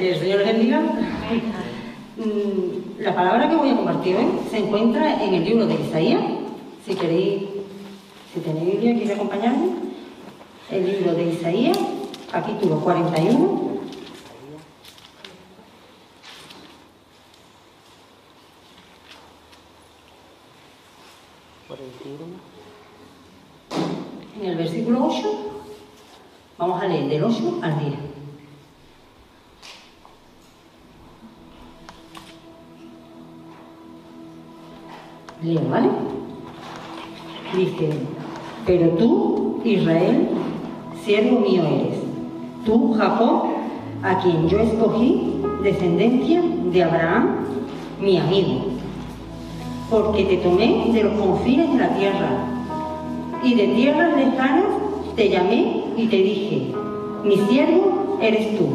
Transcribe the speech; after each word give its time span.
que 0.00 0.12
el 0.12 0.18
Señor 0.18 0.38
les 0.38 0.46
bendiga. 0.46 0.80
Mm, 0.80 3.02
La 3.02 3.14
palabra 3.14 3.48
que 3.48 3.56
voy 3.56 3.70
a 3.70 3.76
compartir 3.76 4.16
hoy 4.16 4.26
se 4.50 4.58
encuentra 4.58 5.22
en 5.22 5.34
el 5.34 5.44
libro 5.44 5.66
de 5.66 5.74
Isaías. 5.74 6.22
Si 6.86 6.94
queréis, 6.94 7.42
si 8.32 8.40
tenéis 8.40 8.72
Biblia, 8.72 8.94
queréis 8.94 9.10
acompañarme. 9.10 9.66
El 10.70 10.86
libro 10.86 11.14
de 11.14 11.32
Isaías, 11.32 11.78
capítulo 12.30 12.80
41. 12.80 13.70
En 24.40 24.48
el 24.48 24.56
versículo 24.56 25.06
8, 25.06 25.28
vamos 26.58 26.82
a 26.82 26.86
leer 26.86 27.08
del 27.08 27.24
8 27.24 27.58
al 27.62 27.78
10. 27.78 28.09
Leo, 35.42 35.60
¿vale? 35.70 35.88
Dice, 37.56 37.90
pero 38.66 38.90
tú, 38.90 39.60
Israel, 39.64 40.28
siervo 41.04 41.40
mío 41.40 41.62
eres. 41.64 41.98
Tú, 42.64 42.92
Jacob, 42.92 43.44
a 44.02 44.18
quien 44.20 44.48
yo 44.48 44.58
escogí, 44.60 45.34
descendencia 45.62 46.42
de 46.72 46.84
Abraham, 46.84 47.36
mi 48.00 48.18
amigo. 48.18 48.66
Porque 49.90 50.24
te 50.24 50.36
tomé 50.38 50.90
de 50.92 51.04
los 51.04 51.18
confines 51.18 51.72
de 51.72 51.78
la 51.78 51.88
tierra, 51.96 52.50
y 53.42 53.54
de 53.54 53.68
tierras 53.68 54.16
lejanas 54.16 54.66
te 55.16 55.30
llamé 55.30 55.84
y 55.96 56.06
te 56.06 56.16
dije, 56.16 56.72
mi 57.24 57.36
siervo 57.48 58.18
eres 58.20 58.58
tú. 58.58 58.68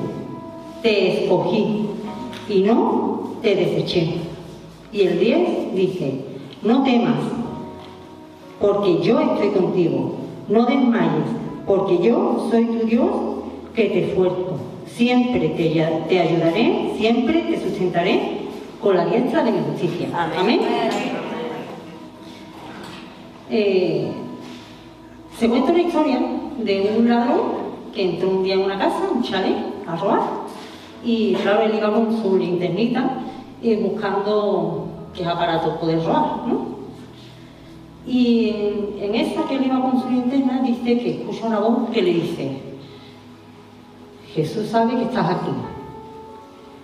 Te 0.82 1.24
escogí 1.24 1.86
y 2.50 2.62
no 2.62 3.32
te 3.42 3.56
deseché. 3.56 4.16
Y 4.92 5.02
el 5.02 5.20
10 5.20 5.76
dice, 5.76 6.25
no 6.66 6.84
temas, 6.84 7.16
porque 8.60 9.02
yo 9.02 9.20
estoy 9.20 9.50
contigo. 9.50 10.16
No 10.50 10.66
desmayes, 10.66 11.30
porque 11.66 12.00
yo 12.00 12.48
soy 12.52 12.66
tu 12.66 12.86
Dios 12.86 13.10
que 13.74 13.86
te 13.86 14.06
esfuerzo. 14.06 14.58
Siempre 14.88 15.50
te, 15.50 16.20
ayudaré, 16.20 16.94
siempre 16.98 17.42
te 17.42 17.60
sustentaré 17.60 18.46
con 18.82 18.96
la 18.96 19.06
diestra 19.06 19.44
de 19.44 19.52
mi 19.52 19.60
justicia. 19.60 20.10
Amén. 20.38 20.60
Eh, 23.50 24.12
se 25.38 25.50
cuenta 25.50 25.72
una 25.72 25.82
historia 25.82 26.20
de 26.60 26.96
un 26.98 27.10
ladrón 27.10 27.42
que 27.94 28.12
entró 28.12 28.30
un 28.30 28.44
día 28.44 28.56
en 28.56 28.62
una 28.62 28.78
casa, 28.78 29.02
un 29.14 29.22
chalet, 29.24 29.58
a 29.88 29.96
robar. 29.96 30.22
Y 31.04 31.34
claro, 31.36 31.62
él 31.62 31.76
iba 31.78 31.94
con 31.94 32.22
su 32.22 32.38
linternita 32.38 33.20
eh, 33.62 33.80
buscando 33.82 34.85
qué 35.16 35.26
aparato 35.26 35.80
poder 35.80 36.04
robar, 36.04 36.48
¿no? 36.48 36.76
Y 38.08 38.50
en, 38.50 39.04
en 39.04 39.16
esa 39.16 39.44
que 39.48 39.56
él 39.56 39.66
iba 39.66 39.82
con 39.82 40.02
su 40.02 40.10
linterna 40.10 40.62
dice 40.62 41.00
que 41.00 41.22
escucha 41.22 41.48
una 41.48 41.60
voz 41.60 41.90
que 41.90 42.02
le 42.02 42.14
dice, 42.14 42.62
Jesús 44.34 44.68
sabe 44.68 44.96
que 44.96 45.04
estás 45.04 45.30
aquí. 45.30 45.52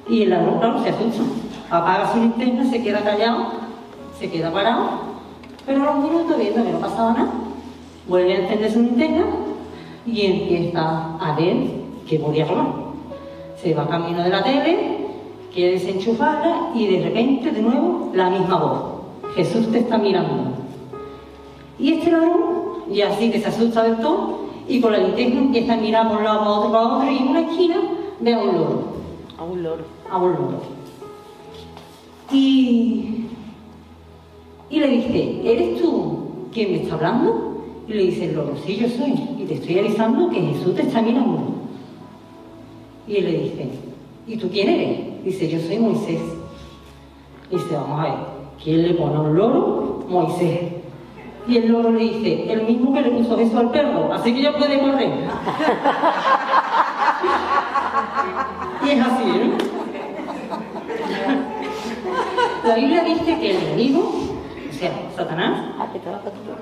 Y 0.09 0.23
el 0.23 0.31
ladrón, 0.31 0.59
claro, 0.59 0.81
se 0.81 0.89
asusta, 0.89 1.21
apaga 1.69 2.11
su 2.11 2.19
linterna, 2.19 2.69
se 2.69 2.81
queda 2.81 3.01
callado, 3.01 3.51
se 4.17 4.31
queda 4.31 4.51
parado, 4.51 4.89
pero 5.65 5.83
a 5.83 5.93
los 5.93 6.03
minutos, 6.03 6.37
viendo 6.37 6.63
que 6.63 6.71
no 6.71 6.79
pasaba 6.79 7.13
nada, 7.13 7.31
vuelve 8.07 8.33
a 8.33 8.39
encender 8.39 8.71
su 8.71 8.81
linterna 8.81 9.25
y 10.05 10.25
empieza 10.25 11.17
a 11.17 11.35
ver 11.37 11.57
que 12.07 12.19
podía 12.19 12.45
robar. 12.45 12.67
Se 13.61 13.73
va 13.73 13.87
camino 13.87 14.23
de 14.23 14.29
la 14.29 14.43
tele, 14.43 14.90
quiere 15.53 15.73
desenchufarla 15.73 16.71
y 16.75 16.87
de 16.87 17.03
repente, 17.03 17.51
de 17.51 17.61
nuevo, 17.61 18.11
la 18.13 18.29
misma 18.29 18.57
voz. 18.57 18.83
Jesús 19.35 19.71
te 19.71 19.79
está 19.79 19.97
mirando. 19.97 20.51
Y 21.79 21.93
este 21.93 22.11
ladrón, 22.11 22.39
ya 22.91 23.09
así 23.09 23.31
que 23.31 23.39
se 23.39 23.47
asusta 23.47 23.83
del 23.83 23.97
todo, 23.97 24.41
y 24.67 24.79
con 24.79 24.91
la 24.91 24.99
linterna 24.99 25.41
empieza 25.41 25.73
a 25.73 25.77
mirar 25.77 26.07
por 26.07 26.17
un 26.17 26.23
lado, 26.23 26.39
para 26.39 26.51
otro, 26.51 26.71
para 26.71 26.87
otro, 26.97 27.11
y 27.11 27.17
en 27.17 27.27
una 27.27 27.41
esquina 27.41 27.75
ve 28.19 28.33
a 28.33 28.39
un 28.39 28.53
loro 28.55 28.83
A 29.37 29.43
un 29.43 29.63
loro. 29.63 29.83
a 30.09 30.17
un 30.17 30.31
loro. 30.31 30.61
Y, 32.31 33.25
y 34.69 34.79
le 34.79 34.87
dice, 34.87 35.41
¿eres 35.43 35.81
tú 35.81 36.19
quien 36.53 36.71
me 36.71 36.83
está 36.83 36.95
hablando? 36.95 37.63
Y 37.87 37.93
le 37.93 38.03
dice 38.03 38.25
el 38.25 38.35
loro, 38.35 38.53
sí, 38.65 38.77
yo 38.77 38.87
soy. 38.87 39.13
Y 39.39 39.45
te 39.47 39.55
estoy 39.55 39.79
avisando 39.79 40.29
que 40.29 40.39
Jesús 40.39 40.75
te 40.75 40.83
está 40.83 41.01
mirando. 41.01 41.39
Y 43.07 43.17
él 43.17 43.25
le 43.25 43.31
dice, 43.39 43.69
¿y 44.27 44.37
tú 44.37 44.49
quién 44.49 44.69
eres? 44.69 45.10
Dice, 45.23 45.47
yo 45.49 45.59
soy 45.59 45.77
Moisés. 45.77 46.19
Dice, 47.49 47.75
vamos 47.75 47.99
a 47.99 48.03
ver, 48.03 48.13
¿quién 48.63 48.87
le 48.87 48.93
pone 48.95 49.19
un 49.19 49.35
loro? 49.35 50.05
Moisés. 50.07 50.73
Y 51.47 51.57
el 51.57 51.71
loro 51.71 51.91
le 51.91 51.99
dice, 51.99 52.51
el 52.51 52.63
mismo 52.63 52.93
que 52.93 53.01
le 53.01 53.11
puso 53.11 53.35
beso 53.35 53.59
al 53.59 53.71
perro, 53.71 54.13
así 54.13 54.33
que 54.33 54.41
ya 54.41 54.55
puede 54.55 54.79
correr. 54.79 55.09
y 58.85 58.89
es 58.89 59.05
así, 59.05 59.23
¿eh? 59.29 59.51
La 62.63 62.75
Biblia 62.75 63.03
dice 63.03 63.39
que 63.39 63.51
el 63.51 63.57
enemigo, 63.57 64.13
o 64.69 64.73
sea, 64.73 64.91
Satanás, 65.15 65.71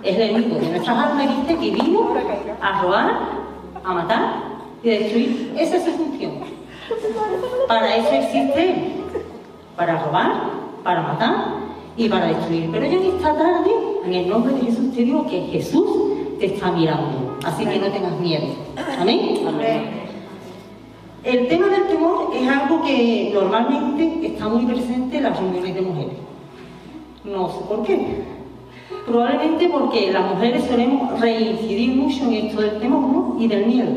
es 0.03 0.15
el 0.15 0.21
enemigo 0.21 0.55
de 0.59 0.69
nuestras 0.69 0.97
almas 0.97 1.27
dice 1.45 1.59
que 1.59 1.71
vino 1.71 2.13
a 2.61 2.81
robar, 2.81 3.11
a 3.83 3.93
matar 3.93 4.33
y 4.81 4.89
a 4.89 4.91
destruir. 4.99 5.53
Esa 5.57 5.75
es 5.77 5.83
su 5.83 5.91
función. 5.91 6.58
Para 7.67 7.95
eso 7.95 8.11
existe. 8.11 8.93
Para 9.75 10.03
robar, 10.03 10.31
para 10.83 11.01
matar 11.01 11.35
y 11.95 12.09
para 12.09 12.27
destruir. 12.27 12.69
Pero 12.71 12.85
yo 12.85 13.01
en 13.01 13.15
esta 13.15 13.33
tarde, 13.33 13.71
en 14.05 14.13
el 14.13 14.29
nombre 14.29 14.53
de 14.53 14.61
Jesús, 14.61 14.93
te 14.93 15.03
digo 15.03 15.25
que 15.27 15.41
Jesús 15.51 15.89
te 16.39 16.47
está 16.47 16.71
mirando. 16.71 17.37
Así 17.43 17.65
que 17.65 17.79
no 17.79 17.87
tengas 17.87 18.19
miedo. 18.19 18.47
Amén. 18.99 19.39
El 21.23 21.47
tema 21.47 21.67
del 21.67 21.87
temor 21.87 22.31
es 22.33 22.47
algo 22.47 22.81
que 22.81 23.31
normalmente 23.33 24.27
está 24.27 24.47
muy 24.47 24.65
presente 24.65 25.17
en 25.17 25.23
las 25.23 25.37
reuniones 25.37 25.75
de 25.75 25.81
mujeres. 25.81 26.13
No 27.25 27.49
sé 27.49 27.59
por 27.67 27.83
qué. 27.83 28.23
Probablemente 29.05 29.69
porque 29.69 30.11
las 30.11 30.33
mujeres 30.33 30.63
solemos 30.63 31.19
reincidir 31.19 31.95
mucho 31.95 32.23
en 32.23 32.33
esto 32.33 32.61
del 32.61 32.79
temor 32.79 33.01
¿no? 33.01 33.35
y 33.37 33.47
del 33.47 33.65
miedo. 33.65 33.91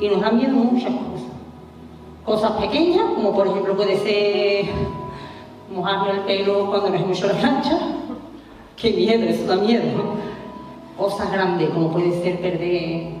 Y 0.00 0.08
nos 0.08 0.20
dan 0.22 0.38
miedo 0.38 0.52
muchas 0.52 0.92
cosas. 0.92 1.09
Cosas 2.30 2.52
pequeñas, 2.52 3.06
como 3.16 3.34
por 3.34 3.48
ejemplo 3.48 3.74
puede 3.74 3.98
ser 3.98 4.66
mojarnos 5.74 6.14
el 6.14 6.20
pelo 6.20 6.70
cuando 6.70 6.90
nos 6.90 7.00
hemos 7.00 7.18
hecho 7.18 7.26
la 7.26 7.32
plancha. 7.32 7.76
Qué 8.76 8.92
miedo, 8.92 9.24
eso 9.24 9.46
da 9.48 9.56
miedo. 9.56 9.82
Cosas 10.96 11.32
grandes, 11.32 11.70
como 11.70 11.90
puede 11.90 12.22
ser 12.22 12.40
perder 12.40 13.14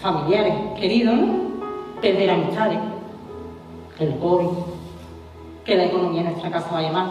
familiares 0.00 0.52
queridos, 0.80 1.14
¿no? 1.14 1.34
perder 2.00 2.28
amistades, 2.28 2.80
el 4.00 4.18
COVID, 4.18 4.48
que 5.64 5.76
la 5.76 5.84
economía 5.84 6.24
de 6.24 6.30
nuestra 6.30 6.50
casa 6.50 6.68
vaya 6.72 6.90
mal. 6.90 7.10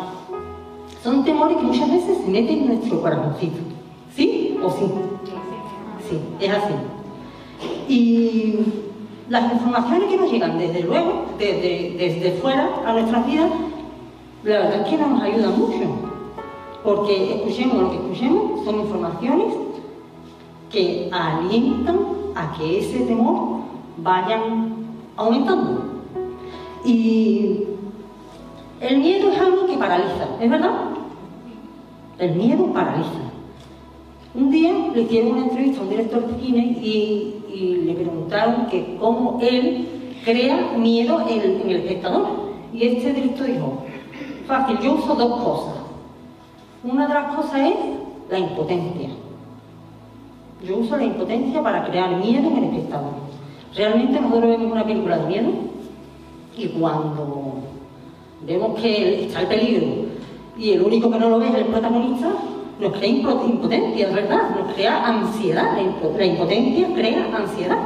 Son 1.01 1.23
temores 1.23 1.55
que 1.55 1.63
muchas 1.63 1.89
veces 1.89 2.17
se 2.17 2.31
meten 2.31 2.63
en 2.63 2.67
nuestro 2.67 3.01
corazoncito. 3.01 3.59
¿Sí 4.13 4.59
o 4.61 4.69
sí? 4.69 4.91
Sí, 6.09 6.19
es 6.37 6.51
así. 6.51 6.73
Y 7.87 8.59
las 9.29 9.51
informaciones 9.51 10.09
que 10.09 10.17
nos 10.17 10.31
llegan 10.31 10.57
desde 10.57 10.83
luego, 10.83 11.25
desde, 11.37 11.95
desde 11.97 12.31
fuera 12.41 12.69
a 12.85 12.93
nuestras 12.93 13.25
vidas, 13.25 13.51
la 14.43 14.59
verdad 14.59 14.81
es 14.81 14.87
que 14.87 14.97
no 14.97 15.07
nos 15.07 15.21
ayudan 15.21 15.57
mucho. 15.57 15.79
Porque 16.83 17.35
escuchemos 17.35 17.81
lo 17.81 17.89
que 17.89 17.95
escuchemos, 17.97 18.63
son 18.63 18.79
informaciones 18.79 19.53
que 20.71 21.09
alientan 21.11 21.99
a 22.35 22.53
que 22.57 22.79
ese 22.79 22.99
temor 23.05 23.61
vayan 23.97 24.75
aumentando. 25.17 25.81
Y 26.83 27.63
el 28.81 28.97
miedo 28.99 29.31
es 29.31 29.39
algo 29.39 29.65
que 29.65 29.77
paraliza, 29.77 30.27
¿es 30.39 30.49
verdad? 30.49 30.71
El 32.19 32.35
miedo 32.35 32.71
paraliza. 32.71 33.09
Un 34.35 34.51
día 34.51 34.73
le 34.93 35.01
hicieron 35.01 35.31
una 35.31 35.45
entrevista 35.45 35.79
a 35.79 35.83
un 35.83 35.89
director 35.89 36.27
de 36.27 36.43
cine 36.43 36.77
y, 36.81 37.33
y 37.55 37.75
le 37.85 37.93
preguntaron 37.93 38.67
que 38.67 38.97
cómo 38.99 39.39
él 39.41 39.87
crea 40.25 40.73
miedo 40.77 41.25
en, 41.29 41.69
el 41.69 41.77
espectador. 41.77 42.27
Y 42.73 42.83
este 42.83 43.13
director 43.13 43.47
dijo, 43.47 43.83
fácil, 44.45 44.77
yo 44.79 44.93
uso 44.93 45.15
dos 45.15 45.41
cosas. 45.41 45.75
Una 46.83 47.07
de 47.07 47.13
las 47.13 47.35
cosas 47.35 47.61
es 47.61 47.75
la 48.29 48.39
impotencia. 48.39 49.09
Yo 50.67 50.77
uso 50.77 50.97
la 50.97 51.05
impotencia 51.05 51.63
para 51.63 51.85
crear 51.85 52.17
miedo 52.17 52.49
en 52.49 52.57
el 52.57 52.63
espectador. 52.65 53.13
Realmente 53.73 54.19
nosotros 54.19 54.49
vemos 54.49 54.71
una 54.71 54.83
película 54.83 55.17
de 55.17 55.27
miedo 55.27 55.51
y 56.57 56.67
cuando 56.69 57.55
vemos 58.45 58.79
que 58.81 59.25
está 59.25 59.41
el 59.41 59.47
peligro 59.47 59.87
y 60.57 60.71
el 60.71 60.81
único 60.81 61.09
que 61.11 61.19
no 61.19 61.29
lo 61.29 61.39
ve 61.39 61.49
es 61.49 61.55
el 61.55 61.65
protagonista, 61.65 62.31
nos 62.79 62.93
crea 62.93 63.09
impo- 63.09 63.45
impotencia, 63.47 64.07
es 64.07 64.13
verdad, 64.13 64.49
nos 64.57 64.73
crea 64.73 65.05
ansiedad. 65.07 65.77
La 66.17 66.25
impotencia 66.25 66.87
crea 66.93 67.29
ansiedad. 67.35 67.77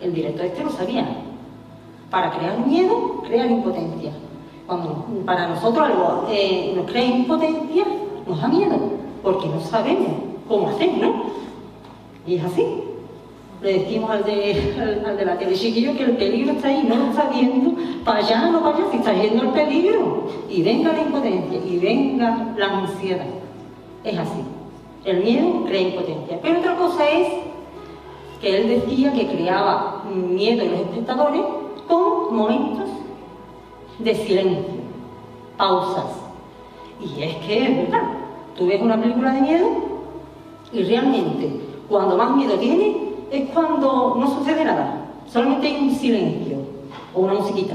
El 0.00 0.14
director 0.14 0.46
este 0.46 0.64
lo 0.64 0.70
sabía. 0.70 1.06
Para 2.10 2.30
crear 2.30 2.66
miedo, 2.66 3.22
crear 3.26 3.50
impotencia. 3.50 4.12
Cuando 4.66 5.04
para 5.24 5.48
nosotros 5.48 5.86
algo 5.88 6.26
eh, 6.30 6.72
nos 6.76 6.86
crea 6.90 7.04
impotencia, 7.04 7.84
nos 8.26 8.40
da 8.40 8.48
miedo, 8.48 8.76
porque 9.22 9.48
no 9.48 9.60
sabemos 9.60 10.08
cómo 10.46 10.68
hacer, 10.68 10.96
¿no? 10.98 11.24
Y 12.26 12.36
es 12.36 12.44
así. 12.44 12.66
Le 13.62 13.72
decimos 13.80 14.10
al 14.10 14.22
de, 14.24 15.02
al, 15.04 15.16
de 15.16 15.24
la 15.24 15.36
tele 15.36 15.54
chiquillo 15.54 15.96
que 15.96 16.04
el 16.04 16.16
peligro 16.16 16.52
está 16.52 16.68
ahí, 16.68 16.86
no 16.88 16.94
lo 16.94 17.06
está 17.10 17.28
viendo, 17.28 17.72
para 18.04 18.20
allá, 18.20 18.50
no 18.50 18.60
para 18.60 18.76
allá, 18.76 18.84
si 18.90 18.98
está 18.98 19.12
yendo 19.14 19.42
el 19.42 19.48
peligro. 19.48 20.28
Y 20.48 20.62
venga 20.62 20.92
la 20.92 21.00
impotencia, 21.02 21.58
y 21.66 21.78
venga 21.78 22.54
la 22.56 22.66
ansiedad. 22.78 23.26
Es 24.04 24.18
así. 24.18 24.40
El 25.04 25.22
miedo 25.22 25.64
crea 25.64 25.80
impotencia. 25.80 26.38
Pero 26.42 26.60
otra 26.60 26.76
cosa 26.76 27.08
es 27.08 27.28
que 28.40 28.56
él 28.56 28.68
decía 28.68 29.12
que 29.12 29.26
creaba 29.26 30.04
miedo 30.14 30.62
en 30.62 30.72
los 30.72 30.80
espectadores 30.80 31.42
con 31.86 32.36
momentos 32.36 32.88
de 33.98 34.14
silencio, 34.14 34.74
pausas. 35.56 36.06
Y 37.00 37.22
es 37.22 37.34
que 37.36 37.86
verdad, 37.90 38.02
tú 38.56 38.66
ves 38.66 38.80
una 38.80 39.00
película 39.00 39.32
de 39.32 39.40
miedo 39.40 39.66
y 40.72 40.82
realmente 40.82 41.60
cuando 41.88 42.16
más 42.16 42.36
miedo 42.36 42.54
tiene 42.56 43.08
es 43.30 43.48
cuando 43.50 44.16
no 44.18 44.26
sucede 44.26 44.64
nada, 44.64 45.06
solamente 45.26 45.66
hay 45.66 45.88
un 45.88 45.94
silencio 45.94 46.58
o 47.14 47.20
una 47.20 47.34
musiquita. 47.34 47.74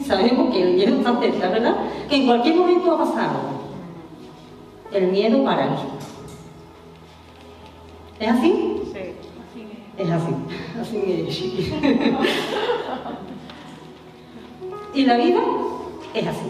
Sabemos 0.00 0.52
que 0.52 0.62
el 0.62 0.74
miedo 0.74 0.96
¿verdad? 1.50 1.76
Que 2.08 2.16
en 2.16 2.26
cualquier 2.26 2.56
momento 2.56 2.86
va 2.88 2.94
a 2.94 3.06
pasar. 3.06 3.30
El 4.94 5.08
miedo 5.10 5.42
paraliza. 5.42 5.82
¿Es 8.20 8.28
así? 8.28 8.80
Sí. 8.92 9.00
Es 9.98 10.10
así. 10.10 10.32
Así 10.80 11.26
es. 11.28 11.42
y 14.94 15.04
la 15.04 15.16
vida 15.16 15.40
es 16.14 16.26
así. 16.28 16.46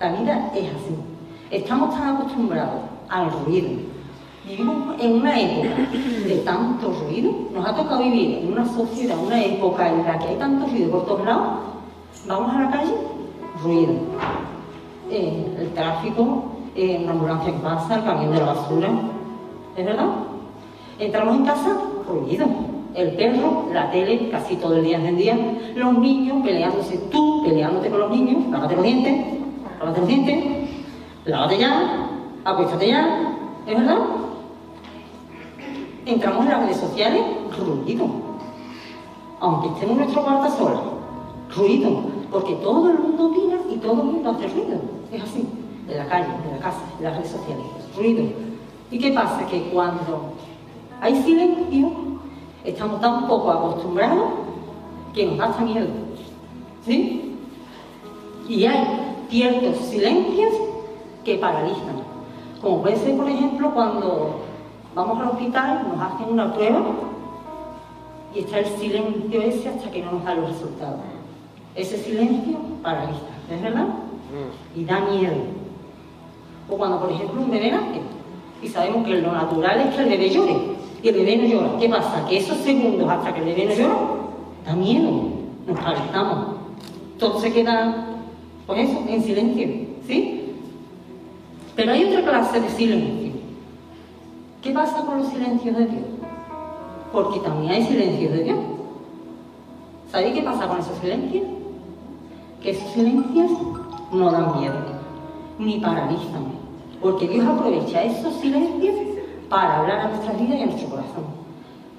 La 0.00 0.12
vida 0.12 0.50
es 0.54 0.64
así. 0.68 0.96
Estamos 1.50 1.94
tan 1.94 2.16
acostumbrados 2.16 2.80
al 3.10 3.30
ruido. 3.44 3.68
Vivimos 4.48 4.98
en 4.98 5.12
una 5.16 5.38
época 5.38 5.90
de 6.26 6.36
tanto 6.46 6.92
ruido. 6.92 7.30
Nos 7.52 7.66
ha 7.66 7.76
tocado 7.76 8.04
vivir 8.04 8.38
en 8.38 8.52
una 8.52 8.64
sociedad, 8.66 9.18
una 9.18 9.44
época 9.44 9.88
en 9.88 10.02
la 10.02 10.18
que 10.18 10.28
hay 10.28 10.36
tanto 10.36 10.66
ruido 10.66 10.92
por 10.92 11.04
todos 11.04 11.26
lados. 11.26 11.58
Vamos 12.26 12.54
a 12.54 12.62
la 12.62 12.70
calle, 12.70 12.94
ruido. 13.62 13.92
Eh, 15.10 15.56
el 15.58 15.74
tráfico, 15.74 16.55
eh, 16.76 17.00
una 17.02 17.12
ambulancia 17.12 17.52
que 17.52 17.58
pasa, 17.58 17.96
el 17.96 18.04
camión 18.04 18.32
de 18.32 18.38
la 18.38 18.46
basura. 18.46 18.88
¿Es 19.76 19.84
verdad? 19.84 20.08
Entramos 20.98 21.36
en 21.36 21.44
casa, 21.46 21.76
ruido. 22.06 22.46
El 22.94 23.12
perro, 23.12 23.68
la 23.72 23.90
tele, 23.90 24.30
casi 24.30 24.56
todo 24.56 24.76
el 24.76 24.84
día 24.84 24.98
encendida. 24.98 25.36
Los 25.74 25.98
niños 25.98 26.42
peleándose, 26.44 26.98
tú 27.10 27.42
peleándote 27.44 27.90
con 27.90 28.00
los 28.00 28.10
niños, 28.10 28.46
lávate 28.50 28.76
los 28.76 28.84
dientes, 28.84 29.26
lávate 29.78 30.00
los 30.00 30.08
dientes, 30.08 30.44
lávate 31.24 31.58
ya, 31.58 32.08
acuéstate 32.44 32.88
ya. 32.88 33.32
¿Es 33.66 33.78
verdad? 33.78 33.98
Entramos 36.06 36.44
en 36.44 36.50
las 36.50 36.60
redes 36.60 36.76
sociales, 36.76 37.22
ruido. 37.58 38.06
Aunque 39.40 39.68
estemos 39.68 39.92
en 39.92 39.98
nuestro 39.98 40.22
cuarto 40.22 40.56
sola, 40.56 40.80
ruido. 41.54 42.02
Porque 42.30 42.54
todo 42.56 42.90
el 42.90 42.98
mundo 42.98 43.26
opina 43.26 43.56
y 43.70 43.76
todo 43.76 43.92
el 43.92 44.08
mundo 44.08 44.30
hace 44.30 44.46
ruido. 44.48 44.78
Es 45.12 45.22
así. 45.22 45.65
En 45.88 45.98
la 45.98 46.06
calle, 46.06 46.26
en 46.44 46.56
la 46.56 46.58
casa, 46.58 46.82
en 46.98 47.04
las 47.04 47.16
redes 47.16 47.30
sociales, 47.30 47.66
ruido. 47.96 48.24
¿Y 48.90 48.98
qué 48.98 49.12
pasa? 49.12 49.46
Que 49.46 49.62
cuando 49.70 50.32
hay 51.00 51.22
silencio, 51.22 51.92
estamos 52.64 53.00
tan 53.00 53.26
poco 53.26 53.50
acostumbrados 53.50 54.30
que 55.14 55.26
nos 55.26 55.38
da 55.38 55.46
hasta 55.46 55.62
miedo. 55.62 55.86
¿Sí? 56.84 57.36
Y 58.48 58.64
hay 58.66 59.16
ciertos 59.28 59.76
silencios 59.86 60.54
que 61.24 61.36
paralizan. 61.36 61.96
Como 62.60 62.82
puede 62.82 62.96
ser, 62.96 63.16
por 63.16 63.28
ejemplo, 63.28 63.72
cuando 63.74 64.40
vamos 64.94 65.20
al 65.20 65.28
hospital, 65.28 65.86
nos 65.88 66.00
hacen 66.00 66.32
una 66.32 66.52
prueba 66.54 66.84
y 68.34 68.40
está 68.40 68.58
el 68.58 68.66
silencio 68.66 69.42
ese 69.42 69.68
hasta 69.68 69.90
que 69.90 70.02
no 70.02 70.12
nos 70.12 70.24
da 70.24 70.34
los 70.34 70.50
resultados. 70.50 71.00
Ese 71.74 71.98
silencio 71.98 72.58
paraliza, 72.82 73.20
¿es 73.50 73.62
verdad? 73.62 73.86
Y 74.74 74.84
da 74.84 75.00
miedo. 75.00 75.55
O 76.68 76.76
cuando, 76.76 77.00
por 77.00 77.12
ejemplo, 77.12 77.40
un 77.40 77.50
bebé 77.50 77.70
nace 77.70 78.00
y 78.62 78.68
sabemos 78.68 79.06
que 79.06 79.20
lo 79.20 79.32
natural 79.32 79.80
es 79.80 79.94
que 79.94 80.02
el 80.02 80.08
bebé 80.08 80.30
llore 80.30 80.56
y 81.02 81.08
el 81.08 81.14
bebé 81.14 81.36
no 81.36 81.44
llora. 81.44 81.78
¿Qué 81.78 81.88
pasa? 81.88 82.26
Que 82.28 82.38
esos 82.38 82.58
segundos 82.58 83.08
hasta 83.08 83.32
que 83.32 83.40
el 83.40 83.46
bebé 83.46 83.66
no 83.66 83.74
llora, 83.74 83.96
da 84.64 84.74
miedo, 84.74 85.10
nos 85.66 85.78
paralizamos. 85.78 86.56
Todo 87.18 87.40
se 87.40 87.52
queda, 87.52 88.06
pues 88.66 88.88
eso, 88.88 88.98
en 89.08 89.22
silencio, 89.22 89.68
¿sí? 90.06 90.54
Pero 91.76 91.92
hay 91.92 92.04
otra 92.04 92.22
clase 92.22 92.60
de 92.60 92.68
silencio. 92.70 93.32
¿Qué 94.62 94.72
pasa 94.72 95.02
con 95.04 95.18
los 95.18 95.28
silencios 95.28 95.76
de 95.76 95.86
Dios? 95.86 96.04
Porque 97.12 97.38
también 97.40 97.72
hay 97.72 97.84
silencios 97.84 98.32
de 98.32 98.44
Dios. 98.44 98.58
¿Sabéis 100.10 100.34
qué 100.34 100.42
pasa 100.42 100.66
con 100.66 100.80
esos 100.80 100.98
silencios? 100.98 101.44
Que 102.62 102.70
esos 102.70 102.90
silencios 102.92 103.50
no 104.12 104.30
dan 104.30 104.58
miedo, 104.58 104.74
ni 105.58 105.78
paralizan. 105.78 106.44
Porque 107.00 107.28
Dios 107.28 107.46
aprovecha 107.46 108.02
esos 108.02 108.34
silencios 108.34 108.96
para 109.48 109.78
hablar 109.78 110.00
a 110.00 110.08
nuestra 110.08 110.32
vida 110.32 110.56
y 110.56 110.62
a 110.62 110.66
nuestro 110.66 110.88
corazón. 110.88 111.24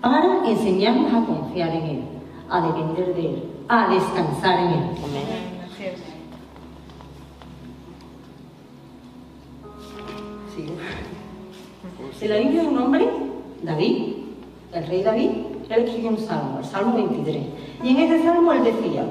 Para 0.01 0.48
enseñarnos 0.48 1.13
a 1.13 1.25
confiar 1.25 1.69
en 1.69 1.83
Él, 1.83 2.01
a 2.50 2.62
depender 2.62 3.15
de 3.15 3.21
Él, 3.21 3.44
a 3.68 3.88
descansar 3.89 4.59
en 4.59 4.68
Él. 4.68 4.89
Sigo. 10.56 10.74
En 12.19 12.30
la 12.30 12.38
Biblia 12.38 12.62
hay 12.62 12.68
un 12.68 12.77
hombre, 12.77 13.09
David, 13.63 14.13
el 14.74 14.88
rey 14.88 15.04
David, 15.04 15.30
él 15.69 15.83
escribió 15.83 16.09
un 16.12 16.18
salmo, 16.18 16.59
el 16.59 16.65
Salmo 16.65 16.95
23. 16.95 17.44
Y 17.83 17.89
en 17.89 17.98
ese 17.98 18.24
salmo 18.24 18.54
él 18.54 18.63
decía, 18.63 19.06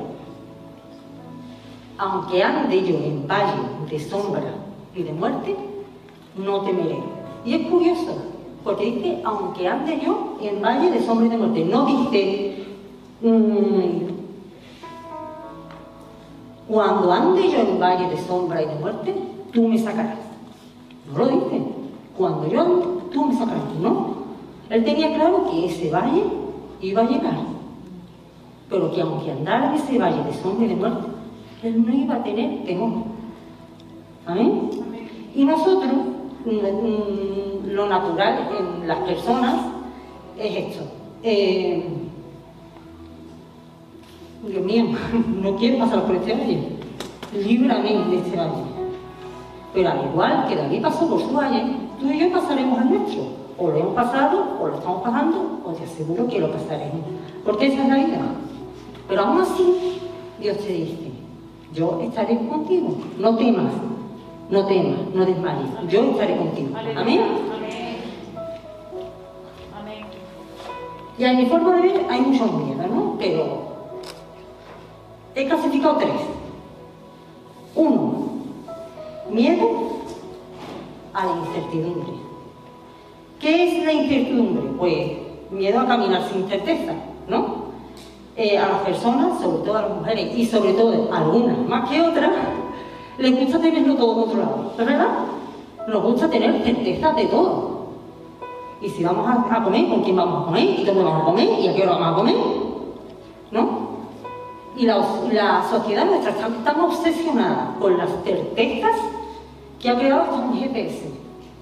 aunque 1.99 2.43
ande 2.43 2.85
yo 2.85 2.97
en 2.97 3.27
valle 3.27 3.63
de 3.91 3.99
sombra 3.99 4.43
y 4.95 5.03
de 5.03 5.13
muerte, 5.13 5.57
no 6.37 6.61
temeré. 6.63 6.99
Y 7.45 7.55
es 7.55 7.69
curioso, 7.69 8.17
porque 8.65 8.87
dice, 8.87 9.23
aunque 9.25 9.69
ande 9.69 10.00
yo 10.05 10.37
en 10.41 10.61
valle 10.61 10.91
de 10.91 11.03
sombra 11.03 11.26
y 11.26 11.31
de 11.31 11.37
muerte, 11.38 11.65
no 11.65 11.87
dice, 11.87 12.67
mm, 13.23 14.17
cuando 16.69 17.12
ande 17.12 17.50
yo 17.50 17.61
en 17.61 17.79
valle 17.79 18.09
de 18.09 18.19
sombra 18.19 18.62
y 18.62 18.67
de 18.67 18.75
muerte, 18.75 19.15
tú 19.53 19.69
me 19.69 19.79
sacarás. 19.79 20.19
No 21.12 21.19
lo 21.19 21.29
dice. 21.29 21.62
Cuando 22.19 22.49
yo 22.49 22.61
ande, 22.61 22.87
tú 23.12 23.26
me 23.26 23.35
sacarás. 23.35 23.62
No. 23.81 24.17
Él 24.69 24.85
tenía 24.85 25.15
claro 25.15 25.49
que 25.49 25.67
ese 25.67 25.91
valle 25.91 26.25
iba 26.81 27.03
a 27.03 27.09
llegar. 27.09 27.37
Pero 28.69 28.93
que 28.93 29.00
aunque 29.00 29.31
andara 29.31 29.76
ese 29.76 29.97
valle 29.97 30.25
de 30.25 30.35
sombra 30.35 30.67
y 30.67 30.69
de 30.71 30.75
muerte, 30.75 31.07
él 31.66 31.85
no 31.87 31.94
iba 31.94 32.16
a 32.16 32.23
tener 32.23 32.64
temor. 32.64 33.04
Amén. 34.26 34.70
Y 35.35 35.44
nosotros, 35.44 35.92
mm, 36.44 37.70
lo 37.70 37.88
natural 37.88 38.49
en 38.58 38.88
las 38.88 38.99
personas 38.99 39.54
es 40.38 40.56
esto. 40.56 40.85
Eh, 41.23 41.85
Dios 44.46 44.64
mío, 44.64 44.85
no 45.42 45.56
quiero 45.56 45.78
pasar 45.78 46.04
por 46.04 46.16
este 46.16 46.32
valle. 46.32 46.76
Líbrame 47.35 48.16
este 48.16 48.37
valle. 48.37 48.62
Pero 49.75 49.90
al 49.90 50.04
igual 50.06 50.46
que 50.49 50.56
David 50.56 50.82
pasó 50.82 51.08
por 51.08 51.20
su 51.20 51.32
valle, 51.32 51.64
tú 52.00 52.11
y 52.11 52.18
yo 52.18 52.32
pasaremos 52.32 52.78
al 52.78 52.90
nuestro. 52.90 53.23
O 53.58 53.68
lo 53.68 53.76
hemos 53.76 53.94
pasado, 53.94 54.58
o 54.61 54.68
lo 54.68 54.75
estamos 54.76 55.02
pasando, 55.02 55.61
o 55.64 55.73
te 55.73 55.85
aseguro 55.85 56.28
que 56.28 56.38
lo 56.38 56.50
pasaremos. 56.52 57.00
Porque 57.44 57.66
esa 57.66 57.82
es 57.82 57.88
la 57.88 57.96
vida. 57.96 58.20
Pero 59.08 59.23
aún 59.23 59.40
así, 59.40 59.99
Dios 60.40 60.58
te 60.58 60.73
dice, 60.73 61.06
yo 61.76 62.00
estaré 62.02 62.37
contigo. 62.49 62.97
No 63.18 63.37
temas, 63.37 63.73
no 64.50 64.66
temas, 64.66 64.99
no 65.14 65.25
desmayes. 65.26 65.71
Yo 65.88 66.11
estaré 66.11 66.37
contigo. 66.37 66.71
Amén. 66.76 66.99
Amén. 66.99 67.21
Amén. 69.78 70.04
Y 71.18 71.25
a 71.25 71.33
mi 71.35 71.47
forma 71.47 71.76
de 71.76 71.83
ver 71.83 72.06
hay 72.11 72.21
muchos 72.23 72.50
miedos, 72.52 72.90
¿no? 72.90 73.16
Pero 73.18 73.45
he 75.35 75.47
clasificado 75.47 75.97
tres. 75.97 76.12
Uno, 77.75 78.28
miedo 79.30 79.68
a 81.12 81.26
la 81.26 81.37
incertidumbre. 81.37 82.12
¿Qué 83.38 83.64
es 83.64 83.85
la 83.85 83.92
incertidumbre? 83.92 84.62
Pues 84.78 85.12
miedo 85.50 85.80
a 85.80 85.87
caminar 85.87 86.23
sin 86.33 86.49
certeza. 86.49 86.95
Eh, 88.37 88.59
a 88.59 88.69
las 88.69 88.81
personas, 88.81 89.40
sobre 89.40 89.64
todo 89.64 89.78
a 89.78 89.83
las 89.83 89.90
mujeres 89.93 90.37
y 90.37 90.45
sobre 90.45 90.75
todo 90.75 91.11
a 91.11 91.19
algunas 91.19 91.59
más 91.66 91.88
que 91.88 92.02
otras, 92.02 92.31
les 93.16 93.40
gusta 93.40 93.59
tenerlo 93.59 93.97
todo 93.97 94.25
controlado, 94.25 94.73
¿es 94.78 94.85
verdad? 94.85 95.09
Nos 95.88 96.02
gusta 96.02 96.28
tener 96.28 96.62
certeza 96.62 97.12
de 97.14 97.25
todo. 97.26 97.76
Y 98.83 98.90
si 98.90 99.02
vamos 99.02 99.26
a, 99.26 99.62
comer, 99.64 99.88
¿con 99.88 100.02
quién 100.02 100.16
vamos 100.16 100.43
a 100.43 100.45
comer? 100.47 100.64
¿Y 100.81 100.85
dónde 100.85 101.02
vamos 101.02 101.23
a 101.23 101.25
comer? 101.25 101.49
¿Y 101.61 101.69
a 101.69 101.75
qué 101.75 101.83
hora 101.83 101.93
vamos 101.93 102.09
a 102.09 102.16
comer? 102.16 102.37
¿no? 103.50 103.87
Y 104.76 104.85
la, 104.85 105.64
sociedad 105.71 106.05
nuestra 106.05 106.33
está 106.33 106.49
tan 106.62 106.81
obsesionada 106.81 107.75
con 107.81 107.97
las 107.97 108.11
certezas 108.23 108.97
que 109.81 109.88
ha 109.88 109.99
creado 109.99 110.23
hasta 110.23 110.37
un 110.37 110.59
GPS. 110.59 111.11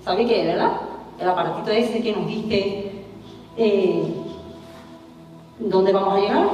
¿Sabe 0.05 0.27
qué 0.27 0.45
verdad? 0.45 0.73
El 1.21 1.29
aparatito 1.29 1.71
ese 1.71 2.03
que 2.03 2.13
nos 2.13 2.27
dice 2.27 2.93
eh, 3.57 4.13
dónde 5.61 5.93
vamos 5.93 6.15
a 6.15 6.21
llegar, 6.21 6.49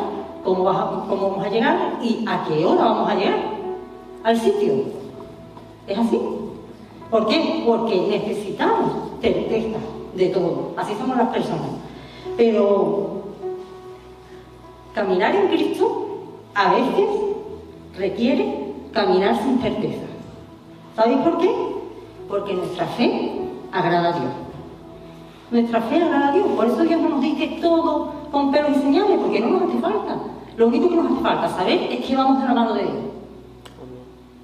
cómo, 0.44 0.64
vamos 0.64 1.44
a 1.44 1.48
llegar 1.48 1.98
y 2.02 2.24
a 2.26 2.44
qué 2.44 2.64
hora 2.64 2.84
vamos 2.84 3.10
a 3.10 3.14
llegar 3.14 3.38
al 4.24 4.38
sitio. 4.38 4.72
¿Es 5.86 5.98
así? 5.98 6.20
¿Por 7.10 7.26
qué? 7.26 7.62
Porque 7.66 8.00
necesitamos 8.08 8.92
certeza 9.20 9.78
de 10.14 10.26
todo. 10.28 10.72
Así 10.76 10.94
somos 10.94 11.16
las 11.16 11.28
personas. 11.28 11.70
Pero 12.36 13.22
caminar 14.94 15.34
en 15.34 15.48
Cristo 15.48 16.06
a 16.54 16.74
veces 16.74 17.08
requiere 17.96 18.72
caminar 18.92 19.40
sin 19.42 19.60
certeza. 19.60 20.06
¿Sabéis 20.96 21.18
por 21.18 21.38
qué? 21.38 21.50
Porque 22.28 22.54
nuestra 22.54 22.86
fe 22.86 23.32
agrada 23.72 24.08
a 24.10 24.18
Dios. 24.18 24.32
Nuestra 25.50 25.80
fe 25.82 25.96
agrada 25.96 26.28
a 26.28 26.32
Dios. 26.32 26.46
Por 26.48 26.66
eso 26.66 26.82
Dios 26.82 27.00
no 27.00 27.08
nos 27.08 27.20
dice 27.20 27.58
todo 27.60 28.12
con 28.30 28.52
pelos 28.52 28.70
y 28.76 28.80
señales, 28.80 29.18
porque 29.18 29.40
no 29.40 29.50
nos 29.50 29.62
hace 29.62 29.78
falta. 29.78 30.16
Lo 30.56 30.68
único 30.68 30.88
que 30.88 30.96
nos 30.96 31.06
hace 31.12 31.22
falta 31.22 31.48
saber 31.48 31.92
es 31.92 32.06
que 32.06 32.16
vamos 32.16 32.40
de 32.40 32.48
la 32.48 32.54
mano 32.54 32.74
de 32.74 32.82
Dios. 32.82 32.94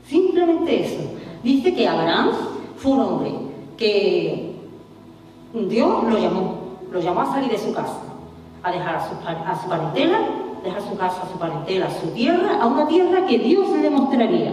Simplemente 0.09 0.85
eso. 0.85 1.03
Dice 1.43 1.75
que 1.75 1.87
Abraham 1.87 2.31
fue 2.77 2.93
un 2.93 3.01
hombre 3.01 3.33
que 3.77 4.57
Dios 5.53 6.05
lo 6.05 6.19
llamó, 6.19 6.55
lo 6.91 7.01
llamó 7.01 7.21
a 7.21 7.27
salir 7.27 7.51
de 7.51 7.59
su 7.59 7.73
casa, 7.73 8.01
a 8.63 8.73
dejar 8.73 8.97
a 8.97 9.09
su, 9.09 9.15
a 9.15 9.63
su 9.63 9.69
parentela, 9.69 10.19
dejar 10.65 10.83
su 10.83 10.97
casa, 10.97 11.23
a 11.23 11.33
su 11.33 11.39
parentela, 11.39 11.87
a 11.87 11.91
su 11.91 12.09
tierra, 12.09 12.59
a 12.61 12.67
una 12.67 12.87
tierra 12.89 13.27
que 13.27 13.39
Dios 13.39 13.69
le 13.81 13.91
mostraría. 13.91 14.53